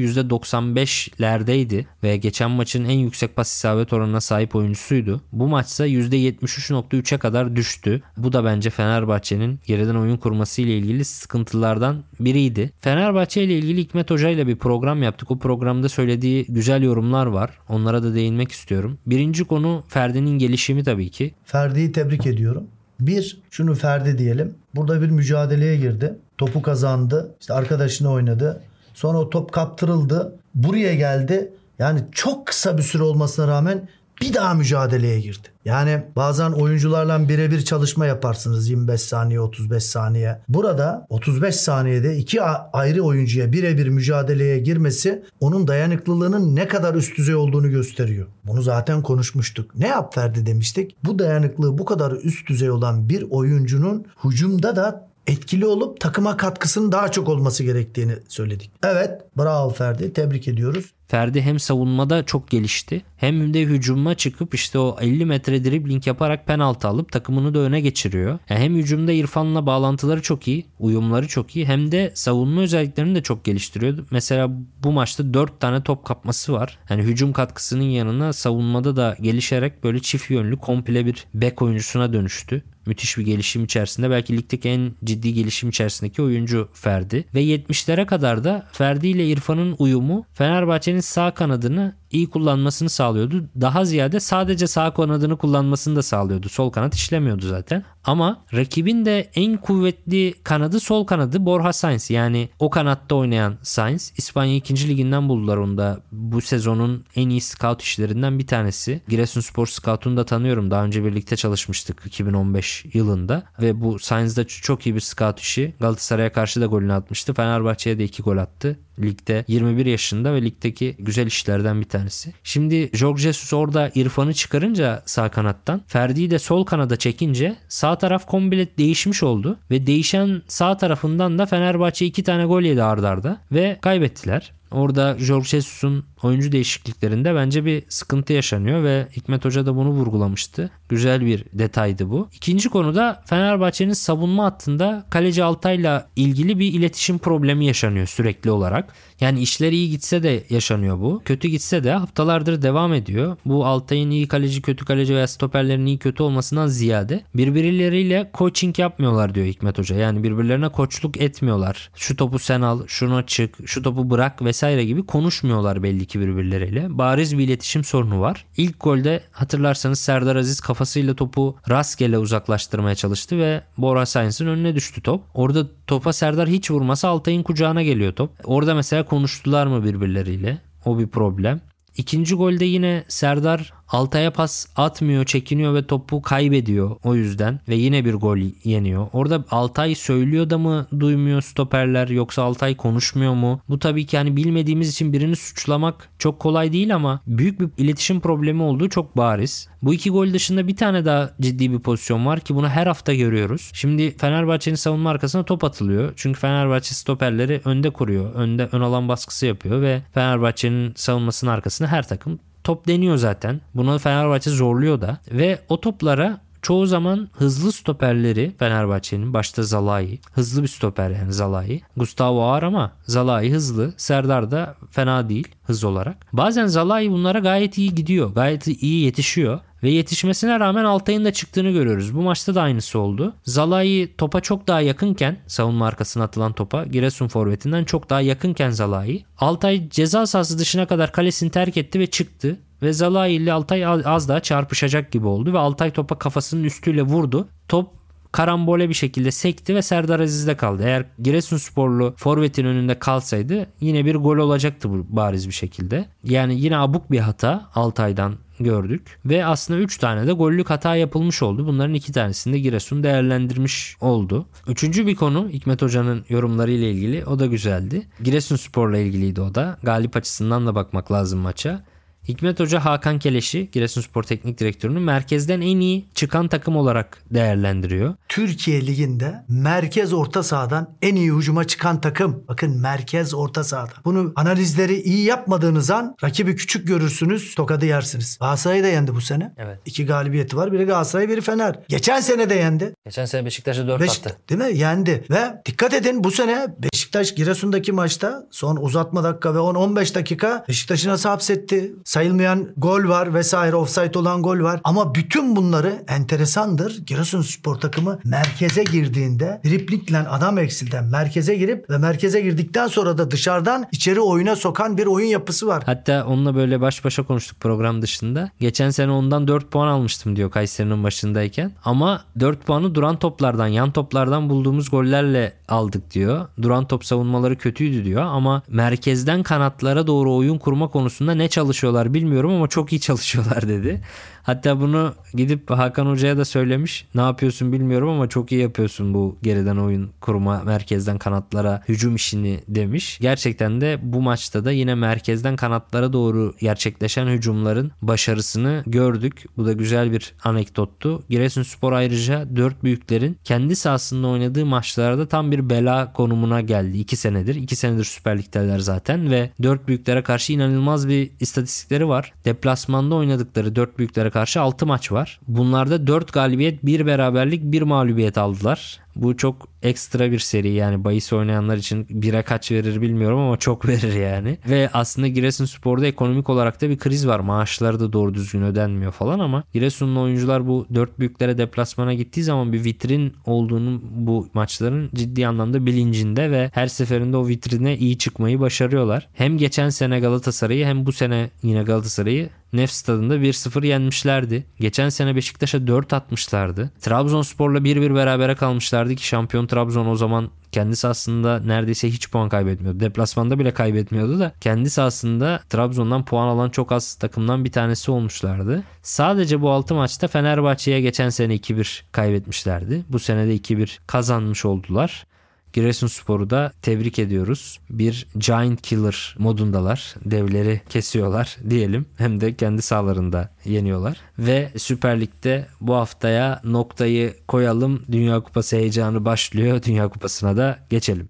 %95'lerdeydi 0.64 1.86
ve 2.02 2.16
geçen 2.16 2.50
maçın 2.50 2.84
en 2.84 2.98
yüksek 2.98 3.36
pas 3.36 3.56
isabet 3.56 3.92
oranına 3.92 4.20
sahip 4.20 4.54
oyuncusuydu. 4.54 5.20
Bu 5.32 5.48
maçsa 5.48 5.86
%73.3'e 5.86 7.18
kadar 7.18 7.56
düştü. 7.56 8.02
Bu 8.16 8.32
da 8.32 8.44
bence 8.44 8.70
Fenerbahçe'nin 8.70 9.60
geriden 9.66 9.94
oyun 9.94 10.16
kurması 10.16 10.62
ile 10.62 10.78
ilgili 10.78 11.04
sıkıntılardan 11.04 12.04
biriydi. 12.20 12.72
Fenerbahçe 12.80 13.44
ile 13.44 13.58
ilgili 13.58 13.80
Hikmet 13.80 14.10
Hoca 14.10 14.28
ile 14.28 14.46
bir 14.46 14.56
program 14.56 15.02
yaptık. 15.02 15.30
O 15.30 15.38
programda 15.38 15.88
söylediği 15.88 16.46
güzel 16.48 16.82
yorumlar 16.82 17.26
var. 17.26 17.50
Onlara 17.68 18.02
da 18.02 18.14
değinmek 18.14 18.52
istiyorum. 18.52 18.98
Birinci 19.06 19.44
konu 19.44 19.84
Ferdi'nin 19.88 20.38
gelişimi 20.38 20.84
tabii 20.84 21.10
ki. 21.10 21.34
Ferdi'yi 21.44 21.92
tebrik 21.92 22.26
ediyorum. 22.26 22.66
Bir, 23.00 23.42
şunu 23.50 23.74
Ferdi 23.74 24.18
diyelim. 24.18 24.54
Burada 24.74 25.02
bir 25.02 25.10
mücadeleye 25.10 25.76
girdi. 25.76 26.14
Topu 26.38 26.62
kazandı. 26.62 27.36
İşte 27.40 27.54
arkadaşını 27.54 28.10
oynadı. 28.10 28.62
Sonra 28.94 29.18
o 29.18 29.30
top 29.30 29.52
kaptırıldı. 29.52 30.36
Buraya 30.54 30.94
geldi. 30.94 31.52
Yani 31.78 32.00
çok 32.12 32.46
kısa 32.46 32.78
bir 32.78 32.82
süre 32.82 33.02
olmasına 33.02 33.48
rağmen 33.48 33.88
bir 34.22 34.34
daha 34.34 34.54
mücadeleye 34.54 35.20
girdi. 35.20 35.48
Yani 35.64 36.04
bazen 36.16 36.50
oyuncularla 36.50 37.28
birebir 37.28 37.64
çalışma 37.64 38.06
yaparsınız 38.06 38.68
25 38.68 39.00
saniye 39.00 39.40
35 39.40 39.84
saniye. 39.84 40.40
Burada 40.48 41.06
35 41.08 41.56
saniyede 41.56 42.16
iki 42.16 42.42
ayrı 42.72 43.02
oyuncuya 43.02 43.52
birebir 43.52 43.88
mücadeleye 43.88 44.58
girmesi 44.58 45.24
onun 45.40 45.68
dayanıklılığının 45.68 46.56
ne 46.56 46.68
kadar 46.68 46.94
üst 46.94 47.18
düzey 47.18 47.34
olduğunu 47.34 47.70
gösteriyor. 47.70 48.26
Bunu 48.44 48.62
zaten 48.62 49.02
konuşmuştuk. 49.02 49.74
Ne 49.78 49.88
yap 49.88 50.14
Ferdi 50.14 50.46
demiştik. 50.46 50.96
Bu 51.04 51.18
dayanıklığı 51.18 51.78
bu 51.78 51.84
kadar 51.84 52.12
üst 52.12 52.48
düzey 52.48 52.70
olan 52.70 53.08
bir 53.08 53.26
oyuncunun 53.30 54.06
hücumda 54.24 54.76
da 54.76 55.08
etkili 55.26 55.66
olup 55.66 56.00
takıma 56.00 56.36
katkısının 56.36 56.92
daha 56.92 57.10
çok 57.10 57.28
olması 57.28 57.64
gerektiğini 57.64 58.14
söyledik. 58.28 58.70
Evet 58.84 59.20
bravo 59.38 59.70
Ferdi 59.70 60.12
tebrik 60.12 60.48
ediyoruz. 60.48 60.92
Ferdi 61.08 61.42
hem 61.42 61.58
savunmada 61.58 62.26
çok 62.26 62.50
gelişti 62.50 63.02
hem 63.16 63.54
de 63.54 63.62
hücuma 63.62 64.14
çıkıp 64.14 64.54
işte 64.54 64.78
o 64.78 64.96
50 65.00 65.24
metre 65.24 65.64
dribbling 65.64 66.06
yaparak 66.06 66.46
penaltı 66.46 66.88
alıp 66.88 67.12
takımını 67.12 67.54
da 67.54 67.58
öne 67.58 67.80
geçiriyor. 67.80 68.38
Yani 68.48 68.60
hem 68.60 68.74
hücumda 68.74 69.12
İrfan'la 69.12 69.66
bağlantıları 69.66 70.22
çok 70.22 70.48
iyi, 70.48 70.66
uyumları 70.78 71.28
çok 71.28 71.56
iyi 71.56 71.66
hem 71.66 71.92
de 71.92 72.12
savunma 72.14 72.60
özelliklerini 72.60 73.14
de 73.14 73.22
çok 73.22 73.44
geliştiriyor. 73.44 73.98
Mesela 74.10 74.50
bu 74.82 74.92
maçta 74.92 75.34
4 75.34 75.60
tane 75.60 75.82
top 75.82 76.04
kapması 76.04 76.52
var. 76.52 76.78
Yani 76.90 77.02
hücum 77.02 77.32
katkısının 77.32 77.82
yanına 77.82 78.32
savunmada 78.32 78.96
da 78.96 79.16
gelişerek 79.20 79.84
böyle 79.84 80.00
çift 80.00 80.30
yönlü 80.30 80.56
komple 80.56 81.06
bir 81.06 81.26
bek 81.34 81.62
oyuncusuna 81.62 82.12
dönüştü 82.12 82.62
müthiş 82.86 83.18
bir 83.18 83.24
gelişim 83.24 83.64
içerisinde. 83.64 84.10
Belki 84.10 84.36
ligdeki 84.36 84.68
en 84.68 84.92
ciddi 85.04 85.34
gelişim 85.34 85.68
içerisindeki 85.68 86.22
oyuncu 86.22 86.68
Ferdi. 86.72 87.24
Ve 87.34 87.44
70'lere 87.44 88.06
kadar 88.06 88.44
da 88.44 88.68
Ferdi 88.72 89.08
ile 89.08 89.28
İrfan'ın 89.28 89.74
uyumu 89.78 90.26
Fenerbahçe'nin 90.32 90.93
sağ 91.02 91.34
kanadını 91.34 91.94
iyi 92.14 92.30
kullanmasını 92.30 92.88
sağlıyordu. 92.88 93.44
Daha 93.60 93.84
ziyade 93.84 94.20
sadece 94.20 94.66
sağ 94.66 94.94
kanadını 94.94 95.36
kullanmasını 95.36 95.96
da 95.96 96.02
sağlıyordu. 96.02 96.48
Sol 96.48 96.70
kanat 96.70 96.94
işlemiyordu 96.94 97.46
zaten. 97.46 97.84
Ama 98.04 98.44
rakibin 98.54 99.04
de 99.04 99.30
en 99.34 99.56
kuvvetli 99.56 100.34
kanadı 100.44 100.80
sol 100.80 101.06
kanadı 101.06 101.46
Borja 101.46 101.72
Sainz. 101.72 102.10
Yani 102.10 102.48
o 102.58 102.70
kanatta 102.70 103.14
oynayan 103.14 103.56
Sainz. 103.62 104.12
İspanya 104.16 104.54
2. 104.54 104.88
liginden 104.88 105.28
buldular 105.28 105.56
onu 105.56 105.78
da. 105.78 106.00
Bu 106.12 106.40
sezonun 106.40 107.04
en 107.16 107.28
iyi 107.28 107.40
scout 107.40 107.82
işlerinden 107.82 108.38
bir 108.38 108.46
tanesi. 108.46 109.00
Giresunspor 109.08 109.66
scout'unu 109.66 110.16
da 110.16 110.24
tanıyorum. 110.24 110.70
Daha 110.70 110.84
önce 110.84 111.04
birlikte 111.04 111.36
çalışmıştık 111.36 112.02
2015 112.06 112.84
yılında. 112.92 113.42
Ve 113.62 113.80
bu 113.80 113.98
Sainz 113.98 114.36
de 114.36 114.44
çok 114.44 114.86
iyi 114.86 114.94
bir 114.94 115.00
scout 115.00 115.40
işi. 115.40 115.74
Galatasaray'a 115.80 116.32
karşı 116.32 116.60
da 116.60 116.66
golünü 116.66 116.92
atmıştı. 116.92 117.34
Fenerbahçe'ye 117.34 117.98
de 117.98 118.04
2 118.04 118.22
gol 118.22 118.36
attı. 118.36 118.78
Ligde 119.02 119.44
21 119.48 119.86
yaşında 119.86 120.34
ve 120.34 120.42
ligdeki 120.42 120.96
güzel 120.98 121.26
işlerden 121.26 121.80
bir 121.80 121.88
tanesi. 121.88 122.03
Şimdi 122.44 122.90
Jorge 122.92 123.22
Jesus 123.22 123.52
orada 123.52 123.90
İrfan'ı 123.94 124.34
çıkarınca 124.34 125.02
sağ 125.06 125.28
kanattan 125.28 125.82
Ferdi'yi 125.86 126.30
de 126.30 126.38
sol 126.38 126.64
kanada 126.64 126.96
çekince 126.96 127.56
sağ 127.68 127.98
taraf 127.98 128.26
komple 128.26 128.78
değişmiş 128.78 129.22
oldu 129.22 129.58
ve 129.70 129.86
değişen 129.86 130.42
sağ 130.48 130.76
tarafından 130.76 131.38
da 131.38 131.46
Fenerbahçe 131.46 132.06
iki 132.06 132.22
tane 132.22 132.44
gol 132.44 132.62
yedi 132.62 132.82
ardarda 132.82 133.40
ve 133.52 133.78
kaybettiler. 133.80 134.52
Orada 134.70 135.16
Jorge 135.18 135.48
Jesus'un 135.48 136.04
oyuncu 136.24 136.52
değişikliklerinde 136.52 137.34
bence 137.34 137.64
bir 137.64 137.82
sıkıntı 137.88 138.32
yaşanıyor 138.32 138.84
ve 138.84 139.08
Hikmet 139.16 139.44
Hoca 139.44 139.66
da 139.66 139.76
bunu 139.76 139.88
vurgulamıştı. 139.88 140.70
Güzel 140.88 141.26
bir 141.26 141.44
detaydı 141.52 142.10
bu. 142.10 142.28
İkinci 142.32 142.68
konuda 142.68 143.22
Fenerbahçe'nin 143.26 143.92
savunma 143.92 144.44
hattında 144.44 145.06
kaleci 145.10 145.44
Altay'la 145.44 146.08
ilgili 146.16 146.58
bir 146.58 146.72
iletişim 146.72 147.18
problemi 147.18 147.66
yaşanıyor 147.66 148.06
sürekli 148.06 148.50
olarak. 148.50 148.94
Yani 149.20 149.40
işler 149.40 149.72
iyi 149.72 149.90
gitse 149.90 150.22
de 150.22 150.44
yaşanıyor 150.50 151.00
bu. 151.00 151.22
Kötü 151.24 151.48
gitse 151.48 151.84
de 151.84 151.92
haftalardır 151.92 152.62
devam 152.62 152.94
ediyor. 152.94 153.36
Bu 153.44 153.66
Altay'ın 153.66 154.10
iyi 154.10 154.28
kaleci, 154.28 154.62
kötü 154.62 154.84
kaleci 154.84 155.14
veya 155.14 155.26
stoperlerin 155.26 155.86
iyi 155.86 155.98
kötü 155.98 156.22
olmasından 156.22 156.66
ziyade 156.66 157.24
birbirleriyle 157.34 158.30
coaching 158.34 158.78
yapmıyorlar 158.78 159.34
diyor 159.34 159.46
Hikmet 159.46 159.78
Hoca. 159.78 159.96
Yani 159.96 160.22
birbirlerine 160.22 160.68
koçluk 160.68 161.20
etmiyorlar. 161.20 161.90
Şu 161.96 162.16
topu 162.16 162.38
sen 162.38 162.60
al, 162.60 162.80
şuna 162.86 163.26
çık, 163.26 163.68
şu 163.68 163.82
topu 163.82 164.10
bırak 164.10 164.42
vesaire 164.42 164.84
gibi 164.84 165.06
konuşmuyorlar 165.06 165.82
belli 165.82 166.06
ki 166.06 166.13
birbirleriyle. 166.20 166.86
Bariz 166.98 167.38
bir 167.38 167.44
iletişim 167.44 167.84
sorunu 167.84 168.20
var. 168.20 168.44
İlk 168.56 168.80
golde 168.80 169.20
hatırlarsanız 169.32 169.98
Serdar 169.98 170.36
Aziz 170.36 170.60
kafasıyla 170.60 171.14
topu 171.14 171.56
rastgele 171.70 172.18
uzaklaştırmaya 172.18 172.94
çalıştı 172.94 173.38
ve 173.38 173.62
Bora 173.78 174.06
Sainz'in 174.06 174.46
önüne 174.46 174.74
düştü 174.74 175.02
top. 175.02 175.22
Orada 175.34 175.66
topa 175.86 176.12
Serdar 176.12 176.48
hiç 176.48 176.70
vurmasa 176.70 177.08
Altay'ın 177.08 177.42
kucağına 177.42 177.82
geliyor 177.82 178.12
top. 178.12 178.30
Orada 178.44 178.74
mesela 178.74 179.04
konuştular 179.04 179.66
mı 179.66 179.84
birbirleriyle? 179.84 180.58
O 180.84 180.98
bir 180.98 181.06
problem. 181.06 181.60
İkinci 181.96 182.34
golde 182.34 182.64
yine 182.64 183.04
Serdar 183.08 183.72
Altay'a 183.94 184.30
pas 184.30 184.66
atmıyor, 184.76 185.24
çekiniyor 185.24 185.74
ve 185.74 185.86
topu 185.86 186.22
kaybediyor 186.22 186.96
o 187.04 187.14
yüzden 187.14 187.60
ve 187.68 187.74
yine 187.74 188.04
bir 188.04 188.14
gol 188.14 188.38
yeniyor. 188.64 189.06
Orada 189.12 189.44
Altay 189.50 189.94
söylüyor 189.94 190.50
da 190.50 190.58
mı 190.58 190.86
duymuyor 191.00 191.42
stoperler 191.42 192.08
yoksa 192.08 192.42
Altay 192.42 192.76
konuşmuyor 192.76 193.34
mu? 193.34 193.60
Bu 193.68 193.78
tabii 193.78 194.06
ki 194.06 194.16
hani 194.16 194.36
bilmediğimiz 194.36 194.90
için 194.90 195.12
birini 195.12 195.36
suçlamak 195.36 196.08
çok 196.18 196.40
kolay 196.40 196.72
değil 196.72 196.94
ama 196.94 197.20
büyük 197.26 197.60
bir 197.60 197.68
iletişim 197.84 198.20
problemi 198.20 198.62
olduğu 198.62 198.88
çok 198.88 199.16
bariz. 199.16 199.68
Bu 199.82 199.94
iki 199.94 200.10
gol 200.10 200.32
dışında 200.32 200.68
bir 200.68 200.76
tane 200.76 201.04
daha 201.04 201.30
ciddi 201.40 201.72
bir 201.72 201.78
pozisyon 201.78 202.26
var 202.26 202.40
ki 202.40 202.54
bunu 202.54 202.68
her 202.68 202.86
hafta 202.86 203.14
görüyoruz. 203.14 203.70
Şimdi 203.74 204.16
Fenerbahçe'nin 204.16 204.76
savunma 204.76 205.10
arkasına 205.10 205.44
top 205.44 205.64
atılıyor. 205.64 206.12
Çünkü 206.16 206.40
Fenerbahçe 206.40 206.94
stoperleri 206.94 207.60
önde 207.64 207.90
kuruyor. 207.90 208.34
Önde 208.34 208.68
ön 208.72 208.80
alan 208.80 209.08
baskısı 209.08 209.46
yapıyor 209.46 209.82
ve 209.82 210.02
Fenerbahçe'nin 210.14 210.92
savunmasının 210.96 211.50
arkasına 211.50 211.88
her 211.88 212.08
takım 212.08 212.38
top 212.64 212.88
deniyor 212.88 213.16
zaten. 213.16 213.60
Buna 213.74 213.98
Fenerbahçe 213.98 214.50
zorluyor 214.50 215.00
da. 215.00 215.18
Ve 215.30 215.58
o 215.68 215.80
toplara 215.80 216.40
çoğu 216.62 216.86
zaman 216.86 217.28
hızlı 217.32 217.72
stoperleri 217.72 218.54
Fenerbahçe'nin 218.58 219.34
başta 219.34 219.62
Zalai. 219.62 220.18
Hızlı 220.32 220.62
bir 220.62 220.68
stoper 220.68 221.10
yani 221.10 221.32
Zalai. 221.32 221.82
Gustavo 221.96 222.42
ağır 222.42 222.62
ama 222.62 222.92
Zalai 223.06 223.50
hızlı. 223.50 223.94
Serdar 223.96 224.50
da 224.50 224.74
fena 224.90 225.28
değil 225.28 225.48
hız 225.64 225.84
olarak. 225.84 226.16
Bazen 226.32 226.66
Zalai 226.66 227.10
bunlara 227.10 227.38
gayet 227.38 227.78
iyi 227.78 227.94
gidiyor. 227.94 228.34
Gayet 228.34 228.66
iyi 228.66 229.04
yetişiyor. 229.04 229.60
Ve 229.84 229.90
yetişmesine 229.90 230.60
rağmen 230.60 230.84
Altay'ın 230.84 231.24
da 231.24 231.32
çıktığını 231.32 231.70
görüyoruz. 231.70 232.14
Bu 232.14 232.22
maçta 232.22 232.54
da 232.54 232.62
aynısı 232.62 232.98
oldu. 232.98 233.34
Zalai 233.44 234.14
topa 234.18 234.40
çok 234.40 234.68
daha 234.68 234.80
yakınken 234.80 235.36
savunma 235.46 235.86
arkasına 235.86 236.24
atılan 236.24 236.52
topa 236.52 236.84
Giresun 236.84 237.28
forvetinden 237.28 237.84
çok 237.84 238.10
daha 238.10 238.20
yakınken 238.20 238.70
Zalai. 238.70 239.24
Altay 239.38 239.88
ceza 239.88 240.26
sahası 240.26 240.58
dışına 240.58 240.86
kadar 240.86 241.12
kalesini 241.12 241.50
terk 241.50 241.76
etti 241.76 242.00
ve 242.00 242.06
çıktı. 242.06 242.58
Ve 242.82 242.92
Zalai 242.92 243.32
ile 243.32 243.52
Altay 243.52 243.86
az 243.86 244.28
daha 244.28 244.40
çarpışacak 244.40 245.12
gibi 245.12 245.26
oldu 245.26 245.52
ve 245.52 245.58
Altay 245.58 245.90
topa 245.90 246.18
kafasının 246.18 246.64
üstüyle 246.64 247.02
vurdu. 247.02 247.48
Top 247.68 247.88
karambole 248.32 248.88
bir 248.88 248.94
şekilde 248.94 249.30
sekti 249.30 249.74
ve 249.74 249.82
Serdar 249.82 250.20
Aziz'de 250.20 250.56
kaldı. 250.56 250.82
Eğer 250.84 251.04
Giresunsporlu 251.18 252.14
forvetin 252.16 252.64
önünde 252.64 252.98
kalsaydı 252.98 253.66
yine 253.80 254.04
bir 254.04 254.14
gol 254.14 254.36
olacaktı 254.36 254.90
bu 254.90 255.16
bariz 255.16 255.48
bir 255.48 255.54
şekilde. 255.54 256.04
Yani 256.24 256.60
yine 256.60 256.76
abuk 256.76 257.10
bir 257.10 257.18
hata 257.18 257.70
Altay'dan 257.74 258.43
gördük. 258.60 259.18
Ve 259.24 259.46
aslında 259.46 259.80
3 259.80 259.98
tane 259.98 260.26
de 260.26 260.32
gollük 260.32 260.70
hata 260.70 260.96
yapılmış 260.96 261.42
oldu. 261.42 261.66
Bunların 261.66 261.94
2 261.94 262.12
tanesini 262.12 262.54
de 262.54 262.58
Giresun 262.58 263.02
değerlendirmiş 263.02 263.96
oldu. 264.00 264.46
Üçüncü 264.68 265.06
bir 265.06 265.16
konu 265.16 265.48
Hikmet 265.48 265.82
Hoca'nın 265.82 266.24
yorumları 266.28 266.70
ile 266.70 266.90
ilgili. 266.90 267.24
O 267.24 267.38
da 267.38 267.46
güzeldi. 267.46 268.06
Giresun 268.22 268.56
Spor'la 268.56 268.98
ilgiliydi 268.98 269.40
o 269.40 269.54
da. 269.54 269.78
Galip 269.82 270.16
açısından 270.16 270.66
da 270.66 270.74
bakmak 270.74 271.12
lazım 271.12 271.40
maça. 271.40 271.84
Hikmet 272.28 272.60
Hoca 272.60 272.84
Hakan 272.84 273.18
Keleş'i 273.18 273.70
Giresunspor 273.72 274.22
Teknik 274.22 274.58
Direktörü'nü 274.58 274.98
merkezden 275.00 275.60
en 275.60 275.80
iyi 275.80 276.04
çıkan 276.14 276.48
takım 276.48 276.76
olarak 276.76 277.22
değerlendiriyor. 277.30 278.14
Türkiye 278.28 278.86
Ligi'nde 278.86 279.44
merkez 279.48 280.12
orta 280.12 280.42
sahadan 280.42 280.94
en 281.02 281.14
iyi 281.14 281.32
hücuma 281.32 281.64
çıkan 281.66 282.00
takım. 282.00 282.44
Bakın 282.48 282.80
merkez 282.80 283.34
orta 283.34 283.64
sahada. 283.64 283.92
Bunu 284.04 284.32
analizleri 284.36 285.00
iyi 285.00 285.24
yapmadığınız 285.24 285.90
an 285.90 286.16
rakibi 286.24 286.56
küçük 286.56 286.86
görürsünüz, 286.88 287.54
tokadı 287.54 287.86
yersiniz. 287.86 288.38
Galatasaray'ı 288.40 288.84
da 288.84 288.88
yendi 288.88 289.14
bu 289.14 289.20
sene. 289.20 289.52
Evet. 289.58 289.78
İki 289.86 290.06
galibiyeti 290.06 290.56
var. 290.56 290.72
Biri 290.72 290.84
Galatasaray, 290.84 291.28
biri 291.28 291.40
Fener. 291.40 291.78
Geçen 291.88 292.20
sene 292.20 292.50
de 292.50 292.54
yendi. 292.54 292.94
Geçen 293.04 293.24
sene 293.24 293.44
Beşiktaş'a 293.46 293.88
4 293.88 294.00
Beş- 294.02 294.10
attı. 294.10 294.36
Değil 294.50 294.60
mi? 294.60 294.78
Yendi. 294.78 295.24
Ve 295.30 295.62
dikkat 295.66 295.94
edin 295.94 296.24
bu 296.24 296.30
sene 296.30 296.66
Beşiktaş 296.78 297.34
Giresun'daki 297.34 297.92
maçta 297.92 298.46
son 298.50 298.76
uzatma 298.76 299.24
dakika 299.24 299.54
ve 299.54 299.58
10-15 299.58 300.14
dakika 300.14 300.64
Beşiktaş'ı 300.68 301.08
nasıl 301.08 301.28
hapsetti? 301.28 301.92
Sayılmayan 302.14 302.68
gol 302.76 303.08
var 303.08 303.34
vesaire 303.34 303.76
offside 303.76 304.18
olan 304.18 304.42
gol 304.42 304.60
var. 304.60 304.80
Ama 304.84 305.14
bütün 305.14 305.56
bunları 305.56 306.04
enteresandır. 306.08 307.06
Giresunspor 307.06 307.76
takımı 307.76 308.18
merkeze 308.24 308.84
girdiğinde 308.84 309.60
driplikle 309.64 310.18
adam 310.18 310.58
eksilden 310.58 311.04
merkeze 311.04 311.56
girip 311.56 311.90
ve 311.90 311.98
merkeze 311.98 312.40
girdikten 312.40 312.86
sonra 312.86 313.18
da 313.18 313.30
dışarıdan 313.30 313.86
içeri 313.92 314.20
oyuna 314.20 314.56
sokan 314.56 314.98
bir 314.98 315.06
oyun 315.06 315.26
yapısı 315.26 315.66
var. 315.66 315.82
Hatta 315.86 316.26
onunla 316.26 316.54
böyle 316.54 316.80
baş 316.80 317.04
başa 317.04 317.22
konuştuk 317.22 317.60
program 317.60 318.02
dışında. 318.02 318.50
Geçen 318.60 318.90
sene 318.90 319.10
ondan 319.10 319.48
4 319.48 319.70
puan 319.70 319.88
almıştım 319.88 320.36
diyor 320.36 320.50
Kayseri'nin 320.50 321.04
başındayken. 321.04 321.72
Ama 321.84 322.24
4 322.40 322.66
puanı 322.66 322.94
duran 322.94 323.18
toplardan, 323.18 323.66
yan 323.66 323.90
toplardan 323.90 324.50
bulduğumuz 324.50 324.90
gollerle 324.90 325.52
aldık 325.68 326.10
diyor. 326.10 326.48
Duran 326.62 326.88
top 326.88 327.04
savunmaları 327.04 327.58
kötüydü 327.58 328.04
diyor 328.04 328.22
ama 328.22 328.62
merkezden 328.68 329.42
kanatlara 329.42 330.06
doğru 330.06 330.34
oyun 330.34 330.58
kurma 330.58 330.88
konusunda 330.88 331.34
ne 331.34 331.48
çalışıyorlar 331.48 332.03
bilmiyorum 332.12 332.50
ama 332.50 332.68
çok 332.68 332.92
iyi 332.92 333.00
çalışıyorlar 333.00 333.68
dedi. 333.68 334.00
Hatta 334.44 334.80
bunu 334.80 335.14
gidip 335.34 335.70
Hakan 335.70 336.06
Hoca'ya 336.06 336.36
da 336.36 336.44
söylemiş. 336.44 337.06
Ne 337.14 337.20
yapıyorsun 337.20 337.72
bilmiyorum 337.72 338.08
ama 338.08 338.28
çok 338.28 338.52
iyi 338.52 338.60
yapıyorsun 338.60 339.14
bu 339.14 339.36
geriden 339.42 339.76
oyun 339.76 340.10
kurma, 340.20 340.62
merkezden 340.62 341.18
kanatlara 341.18 341.82
hücum 341.88 342.14
işini 342.14 342.60
demiş. 342.68 343.18
Gerçekten 343.20 343.80
de 343.80 343.98
bu 344.02 344.22
maçta 344.22 344.64
da 344.64 344.72
yine 344.72 344.94
merkezden 344.94 345.56
kanatlara 345.56 346.12
doğru 346.12 346.54
gerçekleşen 346.60 347.26
hücumların 347.26 347.92
başarısını 348.02 348.82
gördük. 348.86 349.44
Bu 349.56 349.66
da 349.66 349.72
güzel 349.72 350.12
bir 350.12 350.34
anekdottu. 350.44 351.22
Giresunspor 351.28 351.92
ayrıca 351.92 352.56
dört 352.56 352.84
büyüklerin 352.84 353.38
kendi 353.44 353.76
sahasında 353.76 354.28
oynadığı 354.28 354.66
maçlarda 354.66 355.28
tam 355.28 355.50
bir 355.50 355.70
bela 355.70 356.12
konumuna 356.12 356.60
geldi. 356.60 356.98
2 356.98 357.16
senedir. 357.16 357.54
2 357.54 357.76
senedir 357.76 358.04
Süper 358.04 358.38
Lig'deler 358.38 358.78
zaten 358.78 359.30
ve 359.30 359.50
dört 359.62 359.88
büyüklere 359.88 360.22
karşı 360.22 360.52
inanılmaz 360.52 361.08
bir 361.08 361.30
istatistikleri 361.40 362.08
var. 362.08 362.32
Deplasmanda 362.44 363.14
oynadıkları 363.14 363.76
dört 363.76 363.98
büyüklere 363.98 364.30
karşı 364.34 364.60
6 364.60 364.86
maç 364.86 365.12
var. 365.12 365.40
Bunlarda 365.48 366.06
4 366.06 366.32
galibiyet, 366.32 366.86
1 366.86 367.06
beraberlik, 367.06 367.62
1 367.62 367.82
mağlubiyet 367.82 368.38
aldılar. 368.38 369.00
Bu 369.16 369.36
çok 369.36 369.68
ekstra 369.82 370.30
bir 370.32 370.38
seri 370.38 370.72
yani 370.72 371.04
bahis 371.04 371.32
oynayanlar 371.32 371.76
için 371.76 372.06
bire 372.10 372.42
kaç 372.42 372.72
verir 372.72 373.00
bilmiyorum 373.00 373.38
ama 373.38 373.56
çok 373.56 373.88
verir 373.88 374.14
yani. 374.14 374.58
Ve 374.68 374.90
aslında 374.92 375.28
Giresunspor'da 375.28 376.06
ekonomik 376.06 376.50
olarak 376.50 376.80
da 376.80 376.90
bir 376.90 376.98
kriz 376.98 377.26
var. 377.26 377.40
Maaşları 377.40 378.00
da 378.00 378.12
doğru 378.12 378.34
düzgün 378.34 378.62
ödenmiyor 378.62 379.12
falan 379.12 379.38
ama 379.38 379.64
Giresunlu 379.72 380.20
oyuncular 380.20 380.66
bu 380.68 380.86
dört 380.94 381.18
büyüklere 381.18 381.58
deplasmana 381.58 382.14
gittiği 382.14 382.42
zaman 382.42 382.72
bir 382.72 382.84
vitrin 382.84 383.32
olduğunu 383.46 384.00
bu 384.10 384.48
maçların 384.54 385.10
ciddi 385.14 385.46
anlamda 385.46 385.86
bilincinde 385.86 386.50
ve 386.50 386.70
her 386.74 386.86
seferinde 386.86 387.36
o 387.36 387.48
vitrine 387.48 387.98
iyi 387.98 388.18
çıkmayı 388.18 388.60
başarıyorlar. 388.60 389.28
Hem 389.34 389.58
geçen 389.58 389.88
sene 389.88 390.20
Galatasaray'ı 390.20 390.86
hem 390.86 391.06
bu 391.06 391.12
sene 391.12 391.50
yine 391.62 391.82
Galatasaray'ı 391.82 392.48
Nef 392.74 392.90
stadında 392.90 393.36
1-0 393.36 393.86
yenmişlerdi. 393.86 394.64
Geçen 394.80 395.08
sene 395.08 395.36
Beşiktaş'a 395.36 395.86
4 395.86 396.12
atmışlardı. 396.12 396.90
Trabzonspor'la 397.00 397.78
1-1 397.78 398.14
berabere 398.14 398.54
kalmışlardı 398.54 399.03
ki 399.10 399.26
şampiyon 399.26 399.66
Trabzon 399.66 400.06
o 400.06 400.16
zaman 400.16 400.50
kendisi 400.72 401.08
aslında 401.08 401.60
neredeyse 401.60 402.08
hiç 402.08 402.30
puan 402.30 402.48
kaybetmiyordu. 402.48 403.00
Deplasmanda 403.00 403.58
bile 403.58 403.74
kaybetmiyordu 403.74 404.38
da 404.38 404.52
kendisi 404.60 405.02
aslında 405.02 405.60
Trabzon'dan 405.68 406.24
puan 406.24 406.48
alan 406.48 406.70
çok 406.70 406.92
az 406.92 407.14
takımdan 407.14 407.64
bir 407.64 407.72
tanesi 407.72 408.10
olmuşlardı. 408.10 408.82
Sadece 409.02 409.60
bu 409.60 409.70
6 409.70 409.94
maçta 409.94 410.28
Fenerbahçe'ye 410.28 411.00
geçen 411.00 411.28
sene 411.28 411.54
2-1 411.54 412.02
kaybetmişlerdi. 412.12 413.04
Bu 413.08 413.18
sene 413.18 413.46
de 413.46 413.56
2-1 413.56 413.98
kazanmış 414.06 414.64
oldular. 414.64 415.26
Giresunspor'u 415.74 416.50
da 416.50 416.72
tebrik 416.82 417.18
ediyoruz. 417.18 417.80
Bir 417.90 418.26
giant 418.38 418.82
killer 418.82 419.34
modundalar. 419.38 420.14
Devleri 420.24 420.80
kesiyorlar 420.88 421.56
diyelim. 421.70 422.06
Hem 422.16 422.40
de 422.40 422.56
kendi 422.56 422.82
sahalarında 422.82 423.50
yeniyorlar. 423.64 424.16
Ve 424.38 424.70
Süper 424.76 425.20
Lig'de 425.20 425.66
bu 425.80 425.94
haftaya 425.94 426.60
noktayı 426.64 427.34
koyalım. 427.48 428.02
Dünya 428.12 428.40
Kupası 428.40 428.76
heyecanı 428.76 429.24
başlıyor. 429.24 429.82
Dünya 429.82 430.08
Kupası'na 430.08 430.56
da 430.56 430.78
geçelim. 430.90 431.28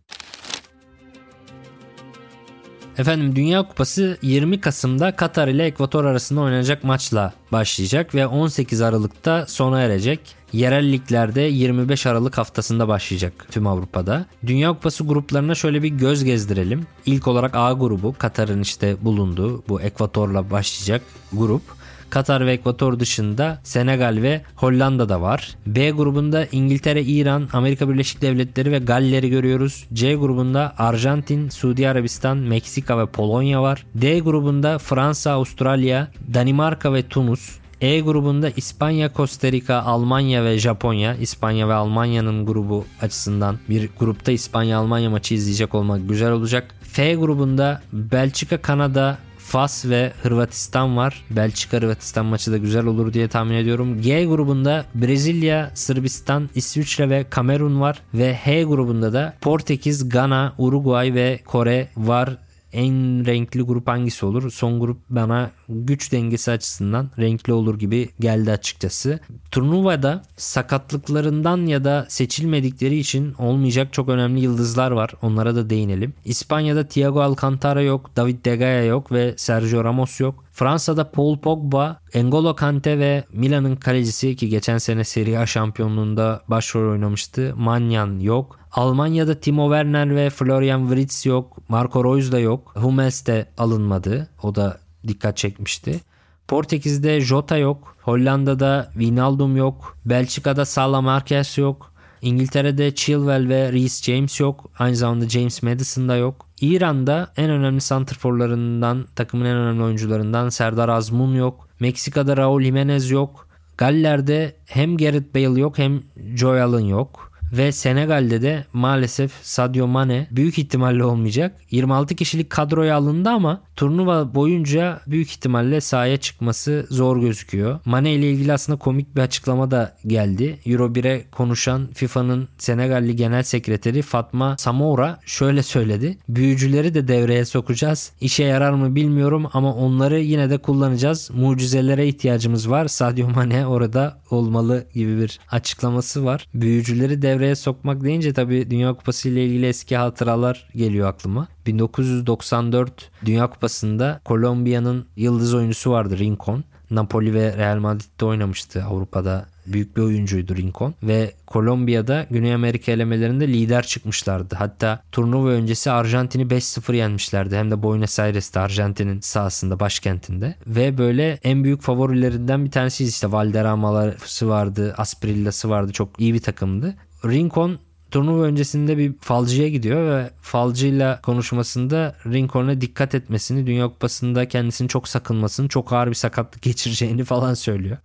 Efendim 2.98 3.36
Dünya 3.36 3.68
Kupası 3.68 4.18
20 4.22 4.60
Kasım'da 4.60 5.16
Katar 5.16 5.48
ile 5.48 5.64
Ekvator 5.64 6.04
arasında 6.04 6.40
oynanacak 6.40 6.84
maçla 6.84 7.32
başlayacak 7.52 8.14
ve 8.14 8.26
18 8.26 8.80
Aralık'ta 8.80 9.46
sona 9.46 9.80
erecek. 9.80 10.20
Yerel 10.54 10.92
liglerde 10.92 11.40
25 11.40 12.06
Aralık 12.06 12.38
haftasında 12.38 12.88
başlayacak 12.88 13.46
tüm 13.50 13.66
Avrupa'da. 13.66 14.26
Dünya 14.46 14.68
Kupası 14.68 15.04
gruplarına 15.04 15.54
şöyle 15.54 15.82
bir 15.82 15.88
göz 15.88 16.24
gezdirelim. 16.24 16.86
İlk 17.06 17.28
olarak 17.28 17.54
A 17.54 17.72
grubu 17.72 18.14
Katar'ın 18.18 18.62
işte 18.62 18.96
bulunduğu 19.02 19.62
bu 19.68 19.80
Ekvator'la 19.80 20.50
başlayacak 20.50 21.02
grup. 21.32 21.62
Katar 22.10 22.46
ve 22.46 22.52
Ekvator 22.52 23.00
dışında 23.00 23.60
Senegal 23.64 24.18
ve 24.22 24.42
Hollanda 24.56 25.08
da 25.08 25.20
var. 25.20 25.56
B 25.66 25.90
grubunda 25.90 26.46
İngiltere, 26.52 27.02
İran, 27.02 27.48
Amerika 27.52 27.88
Birleşik 27.88 28.22
Devletleri 28.22 28.72
ve 28.72 28.78
Galler'i 28.78 29.30
görüyoruz. 29.30 29.84
C 29.92 30.14
grubunda 30.14 30.74
Arjantin, 30.78 31.48
Suudi 31.48 31.88
Arabistan, 31.88 32.36
Meksika 32.36 32.98
ve 32.98 33.06
Polonya 33.06 33.62
var. 33.62 33.86
D 33.94 34.18
grubunda 34.18 34.78
Fransa, 34.78 35.30
Avustralya, 35.30 36.08
Danimarka 36.34 36.92
ve 36.92 37.02
Tunus. 37.08 37.63
E 37.84 38.00
grubunda 38.00 38.50
İspanya, 38.50 39.10
Costa 39.16 39.52
Rica, 39.52 39.82
Almanya 39.82 40.44
ve 40.44 40.58
Japonya. 40.58 41.14
İspanya 41.14 41.68
ve 41.68 41.74
Almanya'nın 41.74 42.46
grubu 42.46 42.84
açısından 43.00 43.58
bir 43.68 43.90
grupta 43.98 44.32
İspanya-Almanya 44.32 45.10
maçı 45.10 45.34
izleyecek 45.34 45.74
olmak 45.74 46.08
güzel 46.08 46.32
olacak. 46.32 46.74
F 46.82 47.14
grubunda 47.14 47.82
Belçika, 47.92 48.62
Kanada, 48.62 49.18
Fas 49.38 49.84
ve 49.86 50.12
Hırvatistan 50.22 50.96
var. 50.96 51.24
Belçika 51.30 51.76
Hırvatistan 51.76 52.26
maçı 52.26 52.52
da 52.52 52.56
güzel 52.56 52.86
olur 52.86 53.12
diye 53.12 53.28
tahmin 53.28 53.54
ediyorum. 53.54 54.02
G 54.02 54.24
grubunda 54.24 54.84
Brezilya, 54.94 55.70
Sırbistan, 55.74 56.50
İsviçre 56.54 57.10
ve 57.10 57.24
Kamerun 57.30 57.80
var 57.80 58.02
ve 58.14 58.34
H 58.34 58.62
grubunda 58.62 59.12
da 59.12 59.34
Portekiz, 59.40 60.08
Gana, 60.08 60.54
Uruguay 60.58 61.14
ve 61.14 61.40
Kore 61.44 61.88
var. 61.96 62.36
En 62.72 63.26
renkli 63.26 63.62
grup 63.62 63.88
hangisi 63.88 64.26
olur? 64.26 64.50
Son 64.50 64.80
grup 64.80 64.98
bana 65.10 65.50
güç 65.68 66.12
dengesi 66.12 66.50
açısından 66.50 67.10
renkli 67.18 67.52
olur 67.52 67.78
gibi 67.78 68.10
geldi 68.20 68.50
açıkçası. 68.50 69.20
Turnuvada 69.50 70.22
sakatlıklarından 70.36 71.66
ya 71.66 71.84
da 71.84 72.06
seçilmedikleri 72.08 72.98
için 72.98 73.34
olmayacak 73.38 73.92
çok 73.92 74.08
önemli 74.08 74.40
yıldızlar 74.40 74.90
var. 74.90 75.10
Onlara 75.22 75.54
da 75.54 75.70
değinelim. 75.70 76.14
İspanya'da 76.24 76.88
Thiago 76.88 77.20
Alcantara 77.20 77.82
yok, 77.82 78.10
David 78.16 78.44
De 78.44 78.56
Gea 78.56 78.82
yok 78.82 79.12
ve 79.12 79.34
Sergio 79.36 79.84
Ramos 79.84 80.20
yok. 80.20 80.44
Fransa'da 80.52 81.10
Paul 81.10 81.38
Pogba, 81.38 82.00
N'Golo 82.14 82.56
Kante 82.56 82.98
ve 82.98 83.24
Milan'ın 83.32 83.76
kalecisi 83.76 84.36
ki 84.36 84.48
geçen 84.48 84.78
sene 84.78 85.04
Serie 85.04 85.36
A 85.36 85.46
şampiyonluğunda 85.46 86.42
başrol 86.48 86.90
oynamıştı. 86.90 87.54
Manyan 87.56 88.20
yok. 88.20 88.58
Almanya'da 88.72 89.40
Timo 89.40 89.64
Werner 89.66 90.16
ve 90.16 90.30
Florian 90.30 90.88
Wirtz 90.88 91.26
yok. 91.26 91.56
Marco 91.68 92.04
Reus 92.04 92.32
da 92.32 92.38
yok. 92.38 92.72
Hummels 92.76 93.26
de 93.26 93.46
alınmadı. 93.58 94.28
O 94.42 94.54
da 94.54 94.78
dikkat 95.08 95.36
çekmişti. 95.36 96.00
Portekiz'de 96.48 97.20
Jota 97.20 97.56
yok. 97.56 97.96
Hollanda'da 98.02 98.88
Wijnaldum 98.92 99.56
yok. 99.56 99.98
Belçika'da 100.04 100.64
Salah 100.64 101.02
Marquez 101.02 101.58
yok. 101.58 101.92
İngiltere'de 102.22 102.94
Chilwell 102.94 103.48
ve 103.48 103.72
Reece 103.72 104.12
James 104.12 104.40
yok. 104.40 104.70
Aynı 104.78 104.96
zamanda 104.96 105.28
James 105.28 105.62
Madison 105.62 106.08
da 106.08 106.16
yok. 106.16 106.46
İran'da 106.60 107.32
en 107.36 107.50
önemli 107.50 107.80
santrforlarından, 107.80 109.06
takımın 109.16 109.44
en 109.44 109.56
önemli 109.56 109.82
oyuncularından 109.82 110.48
Serdar 110.48 110.88
Azmun 110.88 111.34
yok. 111.34 111.68
Meksika'da 111.80 112.36
Raul 112.36 112.62
Jimenez 112.62 113.10
yok. 113.10 113.48
Galler'de 113.78 114.56
hem 114.66 114.96
Gareth 114.96 115.34
Bale 115.34 115.60
yok 115.60 115.78
hem 115.78 116.02
Joe 116.34 116.60
Allen 116.60 116.84
yok. 116.84 117.32
Ve 117.52 117.72
Senegal'de 117.72 118.42
de 118.42 118.64
maalesef 118.72 119.32
Sadio 119.42 119.86
Mane 119.86 120.26
büyük 120.30 120.58
ihtimalle 120.58 121.04
olmayacak. 121.04 121.60
26 121.70 122.14
kişilik 122.14 122.50
kadroya 122.50 122.96
alındı 122.96 123.28
ama 123.28 123.60
turnuva 123.76 124.34
boyunca 124.34 125.00
büyük 125.06 125.30
ihtimalle 125.30 125.80
sahaya 125.80 126.16
çıkması 126.16 126.86
zor 126.90 127.20
gözüküyor. 127.20 127.80
Mane 127.84 128.12
ile 128.14 128.30
ilgili 128.30 128.52
aslında 128.52 128.78
komik 128.78 129.16
bir 129.16 129.20
açıklama 129.20 129.70
da 129.70 129.96
geldi. 130.06 130.58
Euro 130.66 130.86
1'e 130.86 131.24
konuşan 131.30 131.88
FIFA'nın 131.94 132.48
Senegalli 132.58 133.16
Genel 133.16 133.42
Sekreteri 133.42 134.02
Fatma 134.02 134.56
Samora 134.58 135.20
şöyle 135.26 135.62
söyledi. 135.62 136.18
Büyücüleri 136.28 136.94
de 136.94 137.08
devreye 137.08 137.44
sokacağız. 137.44 138.12
İşe 138.20 138.44
yarar 138.44 138.72
mı 138.72 138.94
bilmiyorum 138.94 139.46
ama 139.52 139.74
onları 139.74 140.20
yine 140.20 140.50
de 140.50 140.58
kullanacağız. 140.58 141.30
Mucizelere 141.34 142.06
ihtiyacımız 142.08 142.70
var. 142.70 142.88
Sadio 142.88 143.30
Mane 143.30 143.66
orada 143.66 144.18
olmalı 144.30 144.86
gibi 144.94 145.18
bir 145.18 145.40
açıklaması 145.50 146.24
var. 146.24 146.46
Büyücüleri 146.54 147.22
devreye 147.34 147.54
sokmak 147.54 148.04
deyince 148.04 148.32
tabii 148.32 148.70
Dünya 148.70 148.94
Kupası 148.94 149.28
ile 149.28 149.44
ilgili 149.46 149.66
eski 149.66 149.96
hatıralar 149.96 150.68
geliyor 150.74 151.08
aklıma. 151.08 151.48
1994 151.66 153.10
Dünya 153.24 153.50
Kupası'nda 153.50 154.20
Kolombiya'nın 154.24 155.06
yıldız 155.16 155.54
oyuncusu 155.54 155.90
vardı 155.90 156.18
Rincon. 156.18 156.64
Napoli 156.90 157.34
ve 157.34 157.56
Real 157.56 157.78
Madrid'de 157.78 158.24
oynamıştı 158.24 158.84
Avrupa'da 158.84 159.46
büyük 159.66 159.96
bir 159.96 160.02
oyuncuydu 160.02 160.56
Rincon 160.56 160.94
ve 161.02 161.32
Kolombiya'da 161.46 162.26
Güney 162.30 162.54
Amerika 162.54 162.92
elemelerinde 162.92 163.48
lider 163.48 163.86
çıkmışlardı. 163.86 164.54
Hatta 164.54 165.02
turnuva 165.12 165.48
öncesi 165.48 165.90
Arjantin'i 165.90 166.42
5-0 166.42 166.96
yenmişlerdi. 166.96 167.56
Hem 167.56 167.70
de 167.70 167.82
Buenos 167.82 168.18
Aires'te 168.18 168.60
Arjantin'in 168.60 169.20
sahasında 169.20 169.80
başkentinde. 169.80 170.54
Ve 170.66 170.98
böyle 170.98 171.38
en 171.42 171.64
büyük 171.64 171.82
favorilerinden 171.82 172.64
bir 172.64 172.70
tanesi 172.70 173.04
işte 173.04 173.32
Valderrama'sı 173.32 174.48
vardı, 174.48 174.94
Asprilla'sı 174.98 175.70
vardı. 175.70 175.92
Çok 175.92 176.20
iyi 176.20 176.34
bir 176.34 176.42
takımdı. 176.42 176.94
Rincon 177.24 177.78
turnuva 178.10 178.42
öncesinde 178.42 178.98
bir 178.98 179.12
falcıya 179.20 179.68
gidiyor 179.68 180.10
ve 180.10 180.30
falcıyla 180.40 181.20
konuşmasında 181.20 182.16
Rincon'a 182.26 182.80
dikkat 182.80 183.14
etmesini, 183.14 183.66
Dünya 183.66 183.88
Kupası'nda 183.88 184.48
kendisini 184.48 184.88
çok 184.88 185.08
sakınmasını, 185.08 185.68
çok 185.68 185.92
ağır 185.92 186.08
bir 186.08 186.14
sakatlık 186.14 186.62
geçireceğini 186.62 187.24
falan 187.24 187.54
söylüyor. 187.54 187.96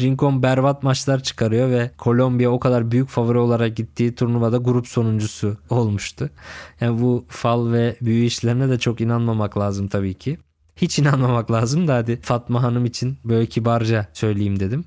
Rincon 0.00 0.42
berbat 0.42 0.82
maçlar 0.82 1.22
çıkarıyor 1.22 1.70
ve 1.70 1.90
Kolombiya 1.98 2.50
o 2.50 2.60
kadar 2.60 2.90
büyük 2.90 3.08
favori 3.08 3.38
olarak 3.38 3.76
gittiği 3.76 4.14
turnuvada 4.14 4.56
grup 4.56 4.88
sonuncusu 4.88 5.56
olmuştu. 5.70 6.30
Yani 6.80 7.02
bu 7.02 7.24
fal 7.28 7.72
ve 7.72 7.96
büyü 8.00 8.24
işlerine 8.24 8.68
de 8.68 8.78
çok 8.78 9.00
inanmamak 9.00 9.58
lazım 9.58 9.88
tabii 9.88 10.14
ki. 10.14 10.38
Hiç 10.76 10.98
inanmamak 10.98 11.50
lazım 11.50 11.88
da 11.88 11.94
hadi 11.94 12.20
Fatma 12.20 12.62
Hanım 12.62 12.84
için 12.84 13.18
böyle 13.24 13.46
kibarca 13.46 14.08
söyleyeyim 14.12 14.60
dedim. 14.60 14.84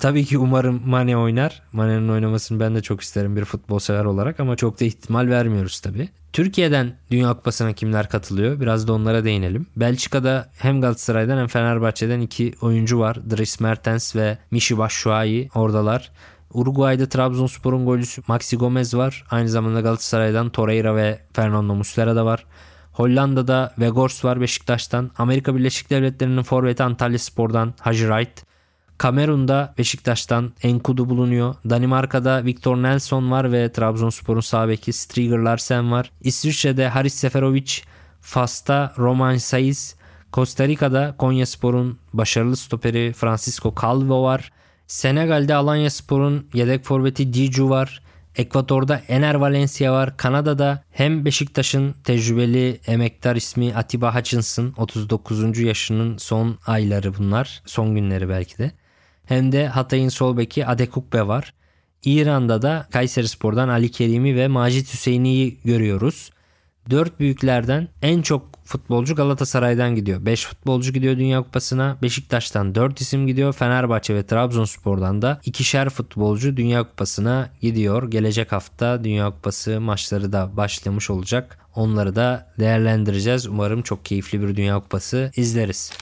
Tabii 0.00 0.24
ki 0.24 0.38
umarım 0.38 0.82
Mane 0.86 1.16
oynar. 1.16 1.62
Mane'nin 1.72 2.08
oynamasını 2.08 2.60
ben 2.60 2.74
de 2.74 2.82
çok 2.82 3.00
isterim 3.00 3.36
bir 3.36 3.44
futbol 3.44 3.78
sever 3.78 4.04
olarak 4.04 4.40
ama 4.40 4.56
çok 4.56 4.80
da 4.80 4.84
ihtimal 4.84 5.28
vermiyoruz 5.28 5.80
tabii. 5.80 6.08
Türkiye'den 6.32 6.96
Dünya 7.10 7.34
Kupası'na 7.34 7.72
kimler 7.72 8.08
katılıyor? 8.08 8.60
Biraz 8.60 8.88
da 8.88 8.92
onlara 8.92 9.24
değinelim. 9.24 9.66
Belçika'da 9.76 10.50
hem 10.58 10.80
Galatasaray'dan 10.80 11.38
hem 11.38 11.46
Fenerbahçe'den 11.46 12.20
iki 12.20 12.54
oyuncu 12.62 12.98
var. 12.98 13.30
Dries 13.30 13.60
Mertens 13.60 14.16
ve 14.16 14.38
Michy 14.50 14.78
Batshuayi 14.78 15.48
oradalar. 15.54 16.10
Uruguay'da 16.54 17.08
Trabzonspor'un 17.08 17.86
golcüsü 17.86 18.22
Maxi 18.26 18.56
Gomez 18.56 18.94
var. 18.94 19.24
Aynı 19.30 19.48
zamanda 19.48 19.80
Galatasaray'dan 19.80 20.50
Torreira 20.50 20.96
ve 20.96 21.20
Fernando 21.32 21.74
Muslera 21.74 22.16
da 22.16 22.24
var. 22.26 22.46
Hollanda'da 22.92 23.72
Weghorst 23.74 24.24
var 24.24 24.40
Beşiktaş'tan. 24.40 25.10
Amerika 25.18 25.56
Birleşik 25.56 25.90
Devletleri'nin 25.90 26.42
forveti 26.42 26.82
Antalya 26.82 27.18
Spor'dan 27.18 27.74
Haji 27.80 28.00
Wright. 28.00 28.51
Kamerun'da 29.02 29.74
Beşiktaş'tan 29.78 30.52
Enkudu 30.62 31.08
bulunuyor. 31.08 31.54
Danimarka'da 31.70 32.44
Victor 32.44 32.76
Nelson 32.76 33.30
var 33.30 33.52
ve 33.52 33.72
Trabzonspor'un 33.72 34.40
sağ 34.40 34.68
beki 34.68 34.92
Striger 34.92 35.38
Larsen 35.38 35.92
var. 35.92 36.10
İsviçre'de 36.20 36.88
Haris 36.88 37.14
Seferovic, 37.14 37.72
Fas'ta 38.20 38.92
Roman 38.98 39.36
Saiz, 39.36 39.96
Costa 40.32 40.68
Rica'da 40.68 41.14
Konyaspor'un 41.18 41.98
başarılı 42.12 42.56
stoperi 42.56 43.12
Francisco 43.12 43.74
Calvo 43.82 44.22
var. 44.22 44.52
Senegal'de 44.86 45.54
Alanya 45.54 45.90
Spor'un 45.90 46.46
yedek 46.54 46.84
forveti 46.84 47.32
Diju 47.32 47.70
var. 47.70 48.02
Ekvator'da 48.36 49.02
Ener 49.08 49.34
Valencia 49.34 49.92
var. 49.92 50.16
Kanada'da 50.16 50.84
hem 50.90 51.24
Beşiktaş'ın 51.24 51.94
tecrübeli 52.04 52.80
emektar 52.86 53.36
ismi 53.36 53.74
Atiba 53.74 54.14
Hutchinson 54.14 54.74
39. 54.76 55.58
yaşının 55.58 56.16
son 56.16 56.58
ayları 56.66 57.18
bunlar. 57.18 57.62
Son 57.66 57.94
günleri 57.94 58.28
belki 58.28 58.58
de 58.58 58.81
hem 59.24 59.52
de 59.52 59.66
Hatay'ın 59.66 60.08
sol 60.08 60.36
beki 60.36 60.66
Adekukbe 60.66 61.26
var. 61.26 61.54
İran'da 62.04 62.62
da 62.62 62.86
Kayseri 62.90 63.28
Spor'dan 63.28 63.68
Ali 63.68 63.90
Kerimi 63.90 64.36
ve 64.36 64.48
Macit 64.48 64.94
Hüseyin'i 64.94 65.56
görüyoruz. 65.64 66.30
Dört 66.90 67.20
büyüklerden 67.20 67.88
en 68.02 68.22
çok 68.22 68.51
futbolcu 68.64 69.14
Galatasaray'dan 69.14 69.94
gidiyor. 69.94 70.26
5 70.26 70.46
futbolcu 70.46 70.92
gidiyor 70.92 71.16
Dünya 71.16 71.42
Kupası'na. 71.42 71.96
Beşiktaş'tan 72.02 72.74
4 72.74 73.00
isim 73.00 73.26
gidiyor. 73.26 73.52
Fenerbahçe 73.52 74.14
ve 74.14 74.26
Trabzonspor'dan 74.26 75.22
da 75.22 75.40
ikişer 75.44 75.88
futbolcu 75.88 76.56
Dünya 76.56 76.82
Kupası'na 76.82 77.50
gidiyor. 77.60 78.10
Gelecek 78.10 78.52
hafta 78.52 79.04
Dünya 79.04 79.30
Kupası 79.30 79.80
maçları 79.80 80.32
da 80.32 80.56
başlamış 80.56 81.10
olacak. 81.10 81.58
Onları 81.74 82.16
da 82.16 82.52
değerlendireceğiz. 82.58 83.46
Umarım 83.46 83.82
çok 83.82 84.04
keyifli 84.04 84.42
bir 84.42 84.56
Dünya 84.56 84.80
Kupası 84.80 85.30
izleriz. 85.36 85.92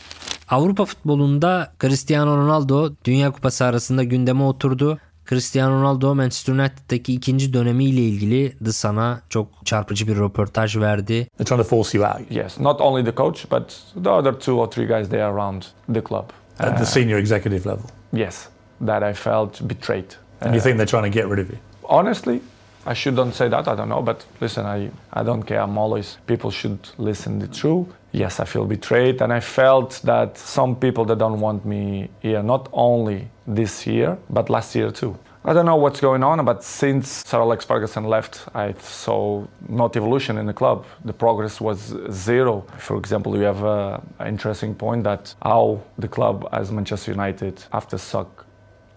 Avrupa 0.49 0.85
futbolunda 0.85 1.73
Cristiano 1.81 2.37
Ronaldo 2.37 2.92
Dünya 3.05 3.31
Kupası 3.31 3.64
arasında 3.64 4.05
gündeme 4.05 4.42
oturdu. 4.42 4.99
Cristiano 5.31 5.75
Ronaldo 5.75 6.14
Manchester 6.14 6.53
United'daki 6.53 7.14
ikinci 7.14 7.53
dönemiyle 7.53 8.01
ilgili 8.01 8.57
The 8.64 8.73
Sun'a 8.73 9.23
çok 9.29 9.49
çarpıcı 9.64 10.07
bir 10.07 10.16
röportaj 10.16 10.77
verdi. 10.77 11.27
They're 11.27 11.45
trying 11.45 11.62
to 11.62 11.69
force 11.69 11.99
you 11.99 12.07
out. 12.07 12.31
Yes, 12.31 12.61
not 12.61 12.81
only 12.81 13.05
the 13.05 13.14
coach, 13.14 13.51
but 13.51 13.83
the 14.05 14.11
other 14.11 14.33
two 14.33 14.55
or 14.55 14.71
three 14.71 14.87
guys 14.87 15.09
there 15.09 15.25
around 15.25 15.62
the 15.95 16.05
club. 16.05 16.25
At 16.59 16.77
the 16.77 16.83
uh, 16.83 16.85
senior 16.85 17.19
executive 17.19 17.69
level. 17.69 17.85
Yes, 18.12 18.49
that 18.87 19.03
I 19.03 19.14
felt 19.14 19.69
betrayed. 19.69 20.16
And 20.40 20.55
you 20.55 20.61
think 20.61 20.75
uh, 20.75 20.77
they're 20.77 21.01
trying 21.01 21.12
to 21.12 21.19
get 21.19 21.29
rid 21.29 21.38
of 21.38 21.51
you? 21.51 21.59
Honestly, 21.85 22.40
I 22.87 22.95
shouldn't 22.95 23.35
say 23.35 23.49
that. 23.49 23.69
I 23.69 23.77
don't 23.77 23.88
know, 23.88 24.03
but 24.03 24.27
listen, 24.40 24.66
I, 24.66 24.90
I 25.21 25.23
don't 25.23 25.43
care. 25.43 25.61
I'm 25.61 25.79
always 25.79 26.19
people 26.27 26.51
should 26.51 26.79
listen 26.99 27.38
the 27.38 27.49
truth. 27.61 27.87
Yes, 28.12 28.40
I 28.40 28.45
feel 28.47 28.64
betrayed, 28.64 29.23
and 29.23 29.33
I 29.33 29.40
felt 29.40 30.01
that 30.05 30.38
some 30.38 30.75
people 30.75 31.05
that 31.05 31.19
don't 31.19 31.40
want 31.40 31.64
me 31.64 32.09
here, 32.23 32.43
not 32.43 32.69
only 32.73 33.29
this 33.54 33.86
year, 33.86 34.18
but 34.28 34.50
last 34.50 34.74
year 34.74 34.90
too. 34.90 35.16
I 35.42 35.54
don't 35.54 35.64
know 35.64 35.76
what's 35.76 36.00
going 36.00 36.22
on, 36.22 36.44
but 36.44 36.62
since 36.62 37.24
Sir 37.26 37.40
Alex 37.40 37.64
Ferguson 37.64 38.04
left, 38.04 38.46
I 38.54 38.74
saw 38.74 39.46
not 39.68 39.96
evolution 39.96 40.36
in 40.36 40.44
the 40.44 40.52
club. 40.52 40.84
The 41.06 41.14
progress 41.14 41.62
was 41.62 41.94
zero. 42.10 42.66
For 42.76 42.98
example, 42.98 43.32
we 43.32 43.44
have 43.44 43.64
an 43.64 44.26
interesting 44.26 44.74
point 44.74 45.04
that 45.04 45.34
how 45.42 45.80
the 45.96 46.08
club, 46.08 46.46
as 46.52 46.70
Manchester 46.70 47.12
United, 47.12 47.64
after 47.72 47.96
suck 47.96 48.44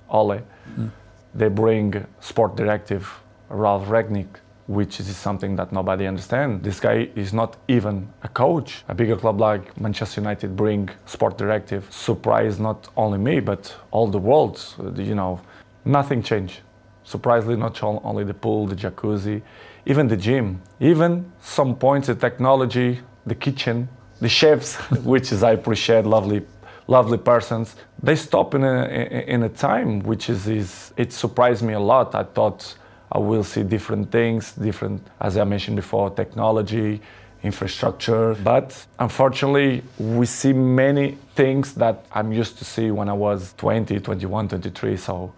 Ole, 0.09 0.41
mm. 0.77 0.91
they 1.33 1.47
bring 1.47 2.05
sport 2.19 2.57
directive 2.57 3.09
Ralph 3.47 3.87
Ragnick, 3.87 4.27
which 4.67 4.99
is 4.99 5.15
something 5.15 5.55
that 5.57 5.71
nobody 5.71 6.07
understands. 6.07 6.63
This 6.63 6.79
guy 6.79 7.09
is 7.15 7.33
not 7.33 7.57
even 7.67 8.07
a 8.23 8.29
coach. 8.29 8.83
A 8.87 8.95
bigger 8.95 9.15
club 9.17 9.39
like 9.39 9.79
Manchester 9.79 10.21
United 10.21 10.55
bring 10.55 10.89
sport 11.05 11.37
directive, 11.37 11.87
surprise 11.91 12.59
not 12.59 12.87
only 12.95 13.17
me 13.17 13.39
but 13.39 13.75
all 13.91 14.07
the 14.07 14.19
world. 14.19 14.63
Uh, 14.79 14.91
you 14.93 15.15
know, 15.15 15.41
nothing 15.85 16.23
changed. 16.23 16.61
Surprisingly, 17.03 17.57
not 17.57 17.83
only 17.83 18.23
the 18.23 18.33
pool, 18.33 18.65
the 18.65 18.75
jacuzzi, 18.75 19.41
even 19.85 20.07
the 20.07 20.15
gym, 20.15 20.61
even 20.79 21.29
some 21.41 21.75
points, 21.75 22.07
the 22.07 22.15
technology, 22.15 23.01
the 23.25 23.35
kitchen, 23.35 23.89
the 24.21 24.29
chefs, 24.29 24.75
which 25.03 25.33
is 25.33 25.43
I 25.43 25.51
appreciate, 25.51 26.05
lovely 26.05 26.45
lovely 26.87 27.17
persons 27.17 27.77
they 28.01 28.15
stop 28.15 28.53
in 28.53 28.63
a 28.63 28.85
in 29.25 29.43
a 29.43 29.49
time 29.49 30.01
which 30.01 30.29
is, 30.29 30.47
is 30.47 30.93
it 30.97 31.13
surprised 31.13 31.63
me 31.63 31.71
a 31.73 31.79
lot 31.79 32.13
i 32.13 32.23
thought 32.23 32.75
I 33.15 33.19
will 33.19 33.43
see 33.43 33.63
different 33.63 34.11
things, 34.11 34.53
different, 34.53 35.01
as 35.19 35.37
I 35.37 35.43
mentioned 35.43 35.77
before, 35.77 36.15
technology, 36.15 36.99
infrastructure. 37.43 38.35
But 38.45 38.87
unfortunately, 38.99 39.83
we 39.99 40.25
see 40.25 40.53
many 40.53 41.17
things 41.35 41.73
that 41.73 42.05
I'm 42.15 42.31
used 42.41 42.57
to 42.57 42.65
see 42.65 42.91
when 42.91 43.09
I 43.09 43.13
was 43.13 43.53
20, 43.57 43.99
21, 43.99 44.47
23. 44.47 44.97
So 44.97 45.31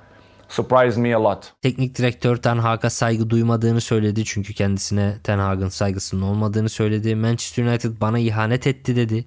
surprised 0.48 0.98
me 0.98 1.14
a 1.14 1.20
lot. 1.20 1.54
Teknik 1.62 1.98
direktör 1.98 2.38
Ten 2.38 2.58
Hag'a 2.58 2.90
saygı 2.90 3.30
duymadığını 3.30 3.82
söyledi 3.82 4.26
çünkü 4.26 4.54
kendisine 4.54 5.18
Ten 5.24 5.40
Hag'ın 5.40 5.70
saygısının 5.70 6.22
olmadığını 6.22 6.70
söyledi. 6.70 7.16
Manchester 7.16 7.64
United 7.64 8.02
bana 8.02 8.20
ihanet 8.20 8.68
etti 8.68 8.96
dedi. 8.96 9.26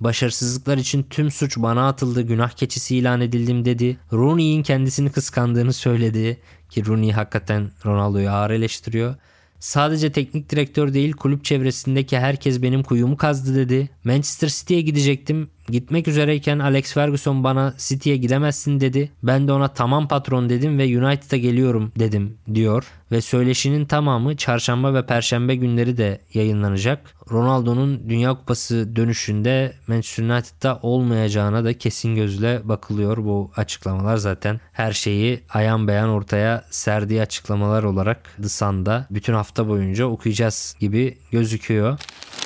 Başarısızlıklar 0.00 0.78
için 0.78 1.02
tüm 1.02 1.30
suç 1.30 1.56
bana 1.56 1.88
atıldı, 1.88 2.22
günah 2.22 2.50
keçisi 2.50 2.96
ilan 2.96 3.20
edildim 3.20 3.64
dedi. 3.64 3.96
Rooney'in 4.12 4.62
kendisini 4.62 5.12
kıskandığını 5.12 5.72
söyledi 5.72 6.40
ki 6.72 6.86
Rooney 6.86 7.12
hakikaten 7.12 7.70
Ronaldo'yu 7.86 8.30
ağır 8.30 8.50
eleştiriyor. 8.50 9.14
Sadece 9.60 10.12
teknik 10.12 10.50
direktör 10.50 10.94
değil 10.94 11.12
kulüp 11.12 11.44
çevresindeki 11.44 12.18
herkes 12.18 12.62
benim 12.62 12.82
kuyumu 12.82 13.16
kazdı 13.16 13.56
dedi. 13.56 13.90
Manchester 14.04 14.48
City'ye 14.48 14.80
gidecektim. 14.80 15.50
Gitmek 15.68 16.08
üzereyken 16.08 16.58
Alex 16.58 16.92
Ferguson 16.94 17.44
bana 17.44 17.74
City'ye 17.78 18.16
gidemezsin 18.16 18.80
dedi. 18.80 19.12
Ben 19.22 19.48
de 19.48 19.52
ona 19.52 19.68
tamam 19.68 20.08
patron 20.08 20.48
dedim 20.48 20.78
ve 20.78 20.98
United'a 20.98 21.36
geliyorum 21.36 21.92
dedim 21.98 22.38
diyor. 22.54 22.84
Ve 23.12 23.20
söyleşinin 23.20 23.84
tamamı 23.84 24.36
çarşamba 24.36 24.94
ve 24.94 25.06
perşembe 25.06 25.54
günleri 25.54 25.96
de 25.96 26.20
yayınlanacak. 26.34 27.14
Ronaldo'nun 27.30 28.08
Dünya 28.08 28.34
Kupası 28.34 28.96
dönüşünde 28.96 29.72
Manchester 29.86 30.24
United'da 30.24 30.78
olmayacağına 30.82 31.64
da 31.64 31.78
kesin 31.78 32.14
gözle 32.14 32.60
bakılıyor. 32.64 33.16
Bu 33.16 33.50
açıklamalar 33.56 34.16
zaten 34.16 34.60
her 34.72 34.92
şeyi 34.92 35.40
ayan 35.50 35.88
beyan 35.88 36.08
ortaya 36.08 36.64
serdiği 36.70 37.22
açıklamalar 37.22 37.82
olarak 37.82 38.36
The 38.42 38.48
Sun'da 38.48 39.06
bütün 39.10 39.32
hafta 39.32 39.68
boyunca 39.68 40.06
okuyacağız 40.06 40.76
gibi 40.80 41.18
gözüküyor. 41.30 41.98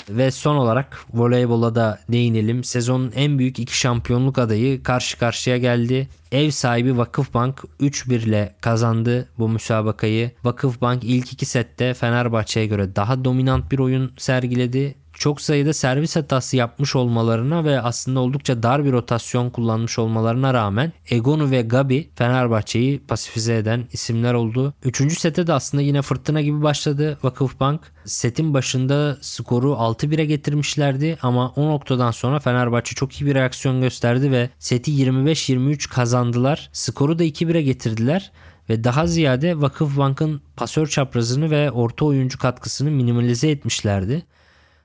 Ve 0.09 0.31
son 0.31 0.57
olarak 0.57 1.05
voleybola 1.13 1.75
da 1.75 1.99
değinelim. 2.09 2.65
Sezonun 3.07 3.25
en 3.25 3.39
büyük 3.39 3.59
iki 3.59 3.79
şampiyonluk 3.79 4.39
adayı 4.39 4.83
karşı 4.83 5.19
karşıya 5.19 5.57
geldi. 5.57 6.09
Ev 6.33 6.51
sahibi 6.51 6.97
Vakıfbank 6.97 7.65
3-1 7.81 8.15
ile 8.15 8.55
kazandı 8.61 9.29
bu 9.39 9.49
müsabakayı. 9.49 10.31
Vakıfbank 10.45 11.05
ilk 11.05 11.33
iki 11.33 11.47
sette 11.47 11.95
Fenerbahçe'ye 11.95 12.67
göre 12.67 12.97
daha 12.97 13.25
dominant 13.25 13.73
bir 13.73 13.79
oyun 13.79 14.13
sergiledi 14.19 14.95
çok 15.19 15.41
sayıda 15.41 15.73
servis 15.73 16.17
hatası 16.17 16.57
yapmış 16.57 16.97
olmalarına 16.97 17.65
ve 17.65 17.81
aslında 17.81 18.21
oldukça 18.21 18.63
dar 18.63 18.85
bir 18.85 18.93
rotasyon 18.93 19.51
kullanmış 19.51 19.99
olmalarına 19.99 20.55
rağmen 20.55 20.93
Egonu 21.11 21.51
ve 21.51 21.63
Gabi 21.63 22.11
Fenerbahçe'yi 22.15 22.99
pasifize 22.99 23.57
eden 23.57 23.85
isimler 23.93 24.35
oldu. 24.35 24.75
Üçüncü 24.85 25.17
sete 25.17 25.47
de 25.47 25.53
aslında 25.53 25.83
yine 25.83 26.03
fırtına 26.03 26.41
gibi 26.41 26.63
başladı 26.63 27.19
Vakıfbank. 27.23 27.81
Setin 28.05 28.55
başında 28.55 29.19
skoru 29.21 29.73
6-1'e 29.73 30.25
getirmişlerdi 30.25 31.19
ama 31.23 31.51
o 31.51 31.67
noktadan 31.67 32.11
sonra 32.11 32.41
Fenerbahçe 32.41 32.95
çok 32.95 33.21
iyi 33.21 33.27
bir 33.27 33.35
reaksiyon 33.35 33.81
gösterdi 33.81 34.31
ve 34.31 34.51
seti 34.59 34.91
25-23 34.91 35.89
kazandılar. 35.89 36.71
Skoru 36.73 37.19
da 37.19 37.25
2-1'e 37.25 37.63
getirdiler 37.63 38.33
ve 38.71 38.85
daha 38.85 39.07
ziyade 39.07 39.61
Vakıfbank'ın 39.61 40.41
pasör 40.57 40.87
çaprazını 40.87 41.51
ve 41.51 41.71
orta 41.71 42.05
oyuncu 42.05 42.39
katkısını 42.39 42.91
minimalize 42.91 43.51
etmişlerdi. 43.51 44.27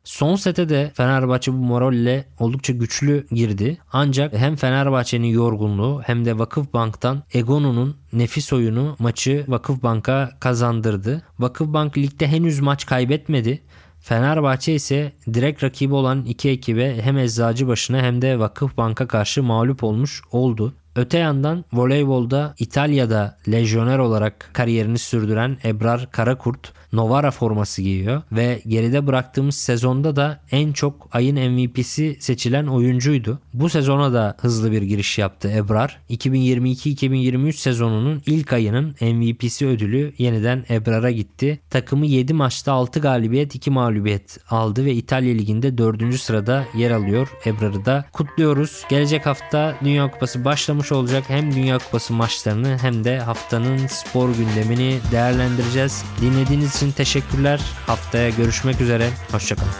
Son 0.03 0.35
sete 0.35 0.69
de 0.69 0.91
Fenerbahçe 0.93 1.53
bu 1.53 1.57
moralle 1.57 2.25
oldukça 2.39 2.73
güçlü 2.73 3.27
girdi. 3.31 3.77
Ancak 3.93 4.33
hem 4.33 4.55
Fenerbahçe'nin 4.55 5.27
yorgunluğu 5.27 6.01
hem 6.05 6.25
de 6.25 6.39
Vakıfbank'tan 6.39 7.23
Egonu'nun 7.33 7.97
nefis 8.13 8.53
oyunu 8.53 8.95
maçı 8.99 9.45
Vakıfbank'a 9.47 10.29
kazandırdı. 10.39 11.21
Vakıfbank 11.39 11.97
ligde 11.97 12.27
henüz 12.27 12.59
maç 12.59 12.85
kaybetmedi. 12.85 13.61
Fenerbahçe 13.99 14.73
ise 14.73 15.13
direkt 15.33 15.63
rakibi 15.63 15.93
olan 15.93 16.25
iki 16.25 16.49
ekibe 16.49 17.01
hem 17.01 17.17
Eczacıbaşı'na 17.17 18.01
hem 18.01 18.21
de 18.21 18.39
Vakıfbank'a 18.39 19.07
karşı 19.07 19.43
mağlup 19.43 19.83
olmuş 19.83 20.21
oldu. 20.31 20.73
Öte 20.95 21.17
yandan 21.17 21.65
voleybolda 21.73 22.55
İtalya'da 22.59 23.37
lejyoner 23.51 23.99
olarak 23.99 24.49
kariyerini 24.53 24.97
sürdüren 24.97 25.57
Ebrar 25.65 26.11
Karakurt 26.11 26.73
Novara 26.93 27.31
forması 27.31 27.81
giyiyor 27.81 28.21
ve 28.31 28.61
geride 28.67 29.07
bıraktığımız 29.07 29.55
sezonda 29.55 30.15
da 30.15 30.39
en 30.51 30.71
çok 30.71 31.09
ayın 31.11 31.51
MVP'si 31.51 32.17
seçilen 32.19 32.67
oyuncuydu. 32.67 33.39
Bu 33.53 33.69
sezona 33.69 34.13
da 34.13 34.35
hızlı 34.39 34.71
bir 34.71 34.81
giriş 34.81 35.17
yaptı 35.17 35.51
Ebrar. 35.55 35.99
2022-2023 36.09 37.53
sezonunun 37.53 38.21
ilk 38.25 38.53
ayının 38.53 38.95
MVP'si 39.01 39.67
ödülü 39.67 40.13
yeniden 40.17 40.65
Ebrar'a 40.69 41.11
gitti. 41.11 41.59
Takımı 41.69 42.05
7 42.05 42.33
maçta 42.33 42.71
6 42.73 42.99
galibiyet 42.99 43.55
2 43.55 43.71
mağlubiyet 43.71 44.37
aldı 44.49 44.85
ve 44.85 44.93
İtalya 44.93 45.33
Ligi'nde 45.33 45.77
4. 45.77 46.15
sırada 46.15 46.65
yer 46.77 46.91
alıyor. 46.91 47.27
Ebrar'ı 47.45 47.85
da 47.85 48.05
kutluyoruz. 48.13 48.83
Gelecek 48.89 49.25
hafta 49.25 49.75
Dünya 49.83 50.11
Kupası 50.11 50.45
başlamış 50.45 50.91
olacak. 50.91 51.23
Hem 51.27 51.55
Dünya 51.55 51.77
Kupası 51.77 52.13
maçlarını 52.13 52.77
hem 52.81 53.03
de 53.03 53.19
haftanın 53.19 53.87
spor 53.87 54.29
gündemini 54.29 54.99
değerlendireceğiz. 55.11 56.03
Dinlediğiniz 56.21 56.80
için 56.81 56.91
teşekkürler. 56.91 57.61
Haftaya 57.87 58.29
görüşmek 58.29 58.81
üzere. 58.81 59.09
Hoşçakalın. 59.31 59.71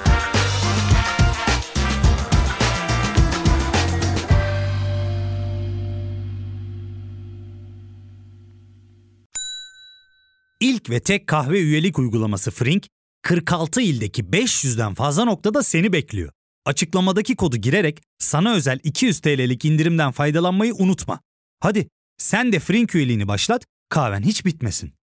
İlk 10.59 10.89
ve 10.89 10.99
tek 10.99 11.27
kahve 11.27 11.59
üyelik 11.59 11.99
uygulaması 11.99 12.51
Frink, 12.51 12.87
46 13.21 13.81
ildeki 13.81 14.23
500'den 14.23 14.93
fazla 14.93 15.25
noktada 15.25 15.63
seni 15.63 15.93
bekliyor. 15.93 16.31
Açıklamadaki 16.65 17.35
kodu 17.35 17.57
girerek 17.57 18.01
sana 18.19 18.53
özel 18.53 18.79
200 18.83 19.19
TL'lik 19.19 19.65
indirimden 19.65 20.11
faydalanmayı 20.11 20.73
unutma. 20.73 21.19
Hadi 21.59 21.87
sen 22.17 22.51
de 22.51 22.59
Frink 22.59 22.95
üyeliğini 22.95 23.27
başlat, 23.27 23.65
kahven 23.89 24.21
hiç 24.21 24.45
bitmesin. 24.45 24.93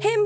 Hem 0.00 0.25